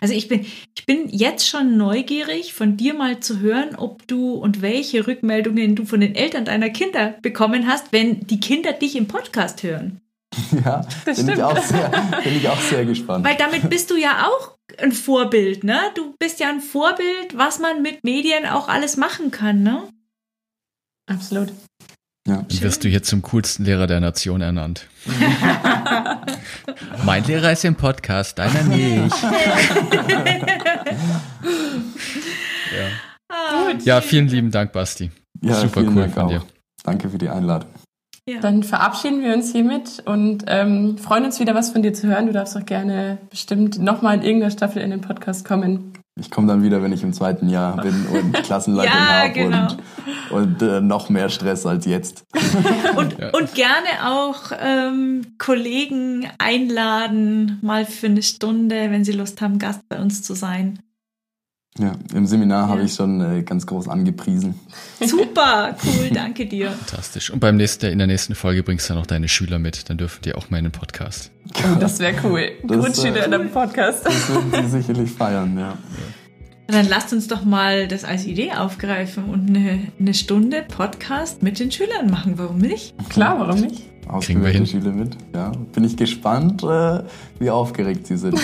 Also 0.00 0.14
ich 0.14 0.28
bin, 0.28 0.42
ich 0.76 0.86
bin 0.86 1.08
jetzt 1.08 1.48
schon 1.48 1.76
neugierig, 1.76 2.54
von 2.54 2.76
dir 2.76 2.94
mal 2.94 3.18
zu 3.18 3.40
hören, 3.40 3.74
ob 3.76 4.06
du 4.06 4.34
und 4.34 4.62
welche 4.62 5.08
Rückmeldungen 5.08 5.74
du 5.74 5.84
von 5.84 6.00
den 6.00 6.14
Eltern 6.14 6.44
deiner 6.44 6.70
Kinder 6.70 7.16
bekommen 7.20 7.66
hast, 7.66 7.92
wenn 7.92 8.20
die 8.26 8.38
Kinder 8.38 8.72
dich 8.72 8.94
im 8.96 9.08
Podcast 9.08 9.62
hören. 9.62 10.00
Ja, 10.64 10.86
das 11.04 11.24
bin, 11.24 11.34
ich 11.34 11.42
auch 11.42 11.58
sehr, 11.58 11.90
bin 12.22 12.36
ich 12.36 12.48
auch 12.48 12.60
sehr 12.60 12.84
gespannt. 12.84 13.24
Weil 13.24 13.36
damit 13.36 13.68
bist 13.68 13.90
du 13.90 13.96
ja 13.96 14.28
auch 14.28 14.57
ein 14.76 14.92
Vorbild, 14.92 15.64
ne? 15.64 15.80
Du 15.94 16.14
bist 16.18 16.40
ja 16.40 16.48
ein 16.48 16.60
Vorbild, 16.60 17.36
was 17.36 17.58
man 17.58 17.82
mit 17.82 18.04
Medien 18.04 18.46
auch 18.46 18.68
alles 18.68 18.96
machen 18.96 19.30
kann, 19.30 19.62
ne? 19.62 19.88
Absolut. 21.06 21.52
Ja. 22.28 22.42
Dann 22.42 22.60
wirst 22.60 22.84
du 22.84 22.88
jetzt 22.88 23.08
zum 23.08 23.22
coolsten 23.22 23.64
Lehrer 23.64 23.86
der 23.86 24.00
Nation 24.00 24.42
ernannt. 24.42 24.86
mein 27.04 27.24
Lehrer 27.24 27.52
ist 27.52 27.64
im 27.64 27.74
Podcast, 27.74 28.38
deiner 28.38 28.64
nicht. 28.64 29.22
ja. 29.26 29.32
Ah, 33.30 33.72
ja, 33.82 34.00
vielen 34.02 34.28
lieben 34.28 34.50
Dank, 34.50 34.72
Basti. 34.72 35.10
Ja, 35.40 35.54
Super 35.54 35.82
cool 35.82 35.94
Dank 35.94 36.14
von 36.14 36.28
dir. 36.28 36.40
Auch. 36.40 36.46
Danke 36.82 37.08
für 37.08 37.18
die 37.18 37.30
Einladung. 37.30 37.70
Ja. 38.28 38.40
Dann 38.40 38.62
verabschieden 38.62 39.22
wir 39.22 39.32
uns 39.32 39.52
hiermit 39.52 40.02
und 40.04 40.44
ähm, 40.48 40.98
freuen 40.98 41.24
uns 41.24 41.40
wieder, 41.40 41.54
was 41.54 41.70
von 41.70 41.80
dir 41.80 41.94
zu 41.94 42.08
hören. 42.08 42.26
Du 42.26 42.32
darfst 42.34 42.54
auch 42.58 42.66
gerne 42.66 43.16
bestimmt 43.30 43.78
nochmal 43.78 44.16
in 44.16 44.22
irgendeiner 44.22 44.50
Staffel 44.50 44.82
in 44.82 44.90
den 44.90 45.00
Podcast 45.00 45.46
kommen. 45.46 45.94
Ich 46.20 46.30
komme 46.30 46.46
dann 46.46 46.62
wieder, 46.62 46.82
wenn 46.82 46.92
ich 46.92 47.02
im 47.02 47.14
zweiten 47.14 47.48
Jahr 47.48 47.80
bin 47.80 48.06
und 48.12 48.34
Klassenleitung 48.42 48.92
ja, 48.92 49.22
habe 49.22 49.32
genau. 49.32 49.68
und, 50.30 50.60
und 50.60 50.62
äh, 50.62 50.80
noch 50.82 51.08
mehr 51.08 51.30
Stress 51.30 51.64
als 51.64 51.86
jetzt. 51.86 52.26
und, 52.96 53.18
ja. 53.18 53.30
und 53.30 53.54
gerne 53.54 53.88
auch 54.04 54.52
ähm, 54.60 55.22
Kollegen 55.38 56.28
einladen, 56.36 57.58
mal 57.62 57.86
für 57.86 58.08
eine 58.08 58.22
Stunde, 58.22 58.90
wenn 58.90 59.04
sie 59.04 59.12
Lust 59.12 59.40
haben, 59.40 59.58
Gast 59.58 59.88
bei 59.88 59.98
uns 59.98 60.22
zu 60.22 60.34
sein. 60.34 60.80
Ja, 61.78 61.92
im 62.12 62.26
Seminar 62.26 62.64
ja. 62.64 62.68
habe 62.68 62.82
ich 62.82 62.94
schon 62.94 63.20
äh, 63.20 63.42
ganz 63.42 63.66
groß 63.66 63.88
angepriesen. 63.88 64.58
Super, 65.00 65.76
cool, 65.84 66.10
danke 66.12 66.46
dir. 66.46 66.70
Fantastisch. 66.70 67.30
Und 67.30 67.40
beim 67.40 67.56
nächsten, 67.56 67.86
in 67.86 67.98
der 67.98 68.06
nächsten 68.06 68.34
Folge 68.34 68.62
bringst 68.62 68.88
du 68.88 68.94
dann 68.94 69.00
noch 69.00 69.06
deine 69.06 69.28
Schüler 69.28 69.58
mit, 69.58 69.88
dann 69.88 69.96
dürfen 69.96 70.22
die 70.22 70.34
auch 70.34 70.50
mal 70.50 70.58
in 70.58 70.64
den 70.64 70.72
Podcast. 70.72 71.30
Oh, 71.54 71.78
das 71.78 71.98
wäre 72.00 72.14
cool. 72.24 72.50
Das, 72.64 72.78
Grundschüler 72.78 73.22
äh, 73.22 73.26
in 73.26 73.34
einem 73.34 73.50
Podcast. 73.50 74.04
Das 74.04 74.28
würden 74.28 74.50
sie 74.52 74.68
sicherlich 74.82 75.10
feiern, 75.10 75.56
ja. 75.56 75.70
ja. 75.70 75.76
Dann 76.66 76.88
lasst 76.88 77.12
uns 77.14 77.28
doch 77.28 77.44
mal 77.44 77.88
das 77.88 78.04
als 78.04 78.26
Idee 78.26 78.52
aufgreifen 78.52 79.24
und 79.30 79.48
eine, 79.48 79.80
eine 79.98 80.12
Stunde 80.12 80.62
Podcast 80.68 81.42
mit 81.42 81.58
den 81.58 81.70
Schülern 81.70 82.10
machen. 82.10 82.34
Warum 82.36 82.58
nicht? 82.58 82.94
Klar, 83.08 83.38
warum 83.38 83.60
nicht? 83.60 83.84
Kriegen 84.20 84.42
wir 84.42 84.50
hin. 84.50 84.66
Schüler 84.66 84.92
mit. 84.92 85.16
Ja, 85.34 85.52
bin 85.72 85.84
ich 85.84 85.96
gespannt, 85.96 86.62
äh, 86.62 87.02
wie 87.38 87.50
aufgeregt 87.50 88.06
sie 88.06 88.16
sind. 88.16 88.40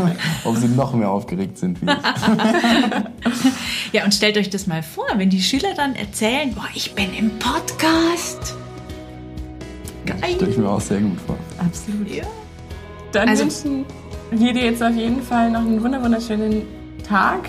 Ob 0.44 0.56
sie 0.56 0.68
noch 0.68 0.94
mehr 0.94 1.10
aufgeregt 1.10 1.58
sind 1.58 1.80
wie 1.80 1.86
ich. 1.86 1.92
ja, 3.92 4.04
und 4.04 4.12
stellt 4.12 4.36
euch 4.36 4.50
das 4.50 4.66
mal 4.66 4.82
vor, 4.82 5.06
wenn 5.16 5.30
die 5.30 5.40
Schüler 5.40 5.74
dann 5.76 5.94
erzählen, 5.94 6.52
boah, 6.54 6.66
ich 6.74 6.94
bin 6.94 7.14
im 7.14 7.30
Podcast. 7.38 8.56
Geil. 10.06 10.18
Das 10.20 10.32
stelle 10.32 10.50
ich 10.50 10.58
mir 10.58 10.68
auch 10.68 10.80
sehr 10.80 11.00
gut 11.00 11.20
vor. 11.26 11.36
Absolut. 11.58 12.10
Ja. 12.10 12.24
Dann 13.12 13.28
also, 13.28 13.44
wünschen 13.44 13.84
wir 14.30 14.52
dir 14.52 14.64
jetzt 14.64 14.82
auf 14.82 14.94
jeden 14.94 15.22
Fall 15.22 15.50
noch 15.50 15.60
einen 15.60 15.82
wunderschönen 15.82 16.62
Tag. 17.06 17.48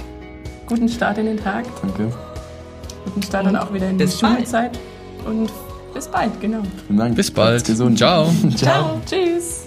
Guten 0.67 0.87
Start 0.87 1.17
in 1.17 1.25
den 1.25 1.37
Tag. 1.37 1.65
Danke. 1.81 2.11
Guten 3.05 3.23
Start 3.23 3.45
und 3.45 3.53
dann 3.53 3.61
auch 3.61 3.73
wieder 3.73 3.89
in 3.89 3.97
die 3.97 4.07
Schulzeit. 4.07 4.79
Und 5.25 5.51
bis 5.95 6.07
bald, 6.07 6.39
genau. 6.39 6.61
Vielen 6.85 6.99
Dank. 6.99 7.15
Bis 7.15 7.31
bald. 7.31 7.65
Gesund. 7.65 7.97
Ciao. 7.97 8.25
Ciao. 8.55 8.55
Ciao. 8.55 9.01
Tschüss. 9.05 9.63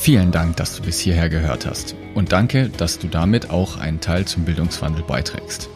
Vielen 0.00 0.30
Dank, 0.30 0.56
dass 0.56 0.76
du 0.76 0.82
bis 0.82 1.00
hierher 1.00 1.28
gehört 1.28 1.66
hast. 1.66 1.96
Und 2.14 2.32
danke, 2.32 2.68
dass 2.68 2.98
du 2.98 3.08
damit 3.08 3.50
auch 3.50 3.78
einen 3.78 4.00
Teil 4.00 4.24
zum 4.26 4.44
Bildungswandel 4.44 5.02
beiträgst. 5.02 5.68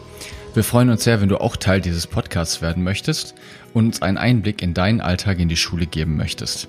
Wir 0.53 0.63
freuen 0.63 0.89
uns 0.89 1.03
sehr, 1.03 1.19
wenn 1.21 1.29
du 1.29 1.39
auch 1.39 1.55
Teil 1.55 1.81
dieses 1.81 2.07
Podcasts 2.07 2.61
werden 2.61 2.83
möchtest 2.83 3.35
und 3.73 3.85
uns 3.85 4.01
einen 4.01 4.17
Einblick 4.17 4.61
in 4.61 4.73
deinen 4.73 5.01
Alltag 5.01 5.39
in 5.39 5.49
die 5.49 5.57
Schule 5.57 5.85
geben 5.85 6.17
möchtest. 6.17 6.67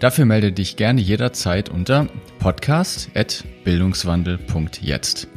Dafür 0.00 0.24
melde 0.24 0.52
dich 0.52 0.76
gerne 0.76 1.00
jederzeit 1.00 1.68
unter 1.68 2.08
podcast.bildungswandel.jetzt. 2.40 5.28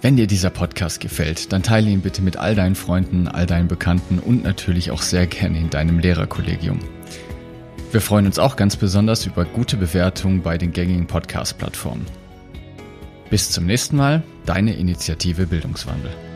Wenn 0.00 0.16
dir 0.16 0.28
dieser 0.28 0.50
Podcast 0.50 1.00
gefällt, 1.00 1.52
dann 1.52 1.64
teile 1.64 1.90
ihn 1.90 2.02
bitte 2.02 2.22
mit 2.22 2.36
all 2.36 2.54
deinen 2.54 2.76
Freunden, 2.76 3.26
all 3.26 3.46
deinen 3.46 3.66
Bekannten 3.66 4.20
und 4.20 4.44
natürlich 4.44 4.92
auch 4.92 5.02
sehr 5.02 5.26
gerne 5.26 5.58
in 5.58 5.70
deinem 5.70 5.98
Lehrerkollegium. 5.98 6.78
Wir 7.90 8.00
freuen 8.00 8.26
uns 8.26 8.38
auch 8.38 8.54
ganz 8.54 8.76
besonders 8.76 9.26
über 9.26 9.44
gute 9.44 9.76
Bewertungen 9.76 10.42
bei 10.42 10.56
den 10.56 10.72
gängigen 10.72 11.06
Podcast-Plattformen. 11.06 12.06
Bis 13.28 13.50
zum 13.50 13.66
nächsten 13.66 13.96
Mal, 13.96 14.22
deine 14.46 14.74
Initiative 14.74 15.46
Bildungswandel. 15.46 16.27